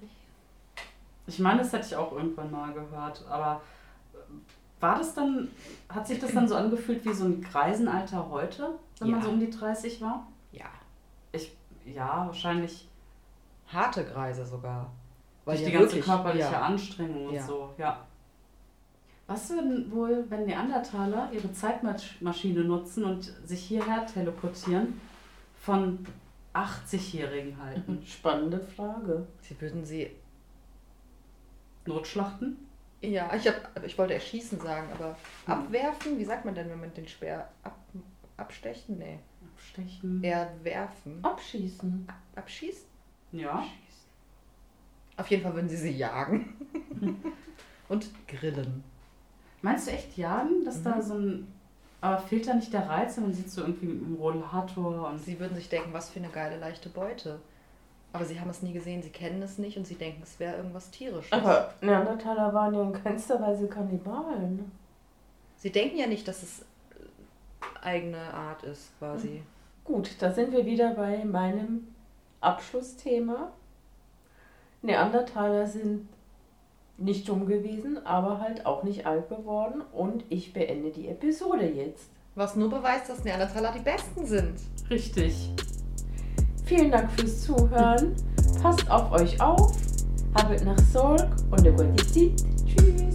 [1.26, 3.62] Ich meine, das hätte ich auch irgendwann mal gehört, aber
[4.14, 4.18] äh,
[4.82, 5.50] war das dann,
[5.90, 9.26] hat sich das dann so angefühlt wie so ein Greisenalter heute, wenn man Ja.
[9.26, 10.28] so um die 30 war?
[10.52, 10.66] Ja.
[11.32, 11.56] Ich,
[11.86, 12.88] ja, wahrscheinlich
[13.68, 14.92] Harte Greise sogar.
[15.50, 16.62] Weil durch ja die ganze wirklich- körperliche ja.
[16.62, 17.46] Anstrengung und Ja.
[17.46, 18.06] so, ja.
[19.28, 25.00] Was würden wohl, wenn Neandertaler ihre Zeitmaschine nutzen und sich hierher teleportieren,
[25.62, 26.06] von
[26.54, 28.02] 80-Jährigen halten?
[28.08, 29.28] Spannende Frage.
[29.42, 30.10] Sie würden sie.
[31.86, 32.58] Notschlachten?
[33.02, 36.94] Ja, ich, hab, ich wollte erschießen sagen, aber abwerfen, wie sagt man denn, wenn man
[36.94, 37.78] den Speer ab,
[38.38, 38.98] abstechen?
[38.98, 39.20] Nee.
[39.56, 40.24] Abstechen?
[40.24, 41.20] Eher werfen.
[41.24, 42.08] Abschießen.
[42.36, 42.86] Abschießen?
[43.32, 43.64] Ja.
[45.20, 46.56] Auf jeden Fall würden sie sie jagen.
[47.90, 48.84] Und grillen.
[49.62, 50.84] Meinst du echt jagen, dass Mhm.
[50.84, 51.48] da so ein.
[52.02, 55.20] Aber fehlt da nicht der Reiz, wenn man sieht so irgendwie mit dem Rollator und.
[55.20, 57.40] Sie würden sich denken, was für eine geile, leichte Beute.
[58.14, 60.56] Aber sie haben es nie gesehen, sie kennen es nicht und sie denken, es wäre
[60.56, 61.32] irgendwas tierisches.
[61.34, 64.72] Aber Neandertaler waren ja in keinster Weise Kannibalen.
[65.58, 69.44] Sie denken ja nicht, dass es äh, eigene Art ist, quasi.
[69.84, 71.88] Gut, da sind wir wieder bei meinem
[72.40, 73.52] Abschlussthema.
[74.82, 76.08] Neandertaler sind
[76.98, 79.82] nicht dumm gewesen, aber halt auch nicht alt geworden.
[79.94, 82.10] Und ich beende die Episode jetzt.
[82.36, 84.60] Was nur beweist, dass Neandertaler die Besten sind.
[84.90, 85.52] Richtig.
[86.66, 88.16] Vielen Dank fürs Zuhören.
[88.62, 89.76] Passt auf euch auf.
[90.36, 92.44] Habet nach Sorg und eine gute Zeit.
[92.66, 93.09] Tschüss.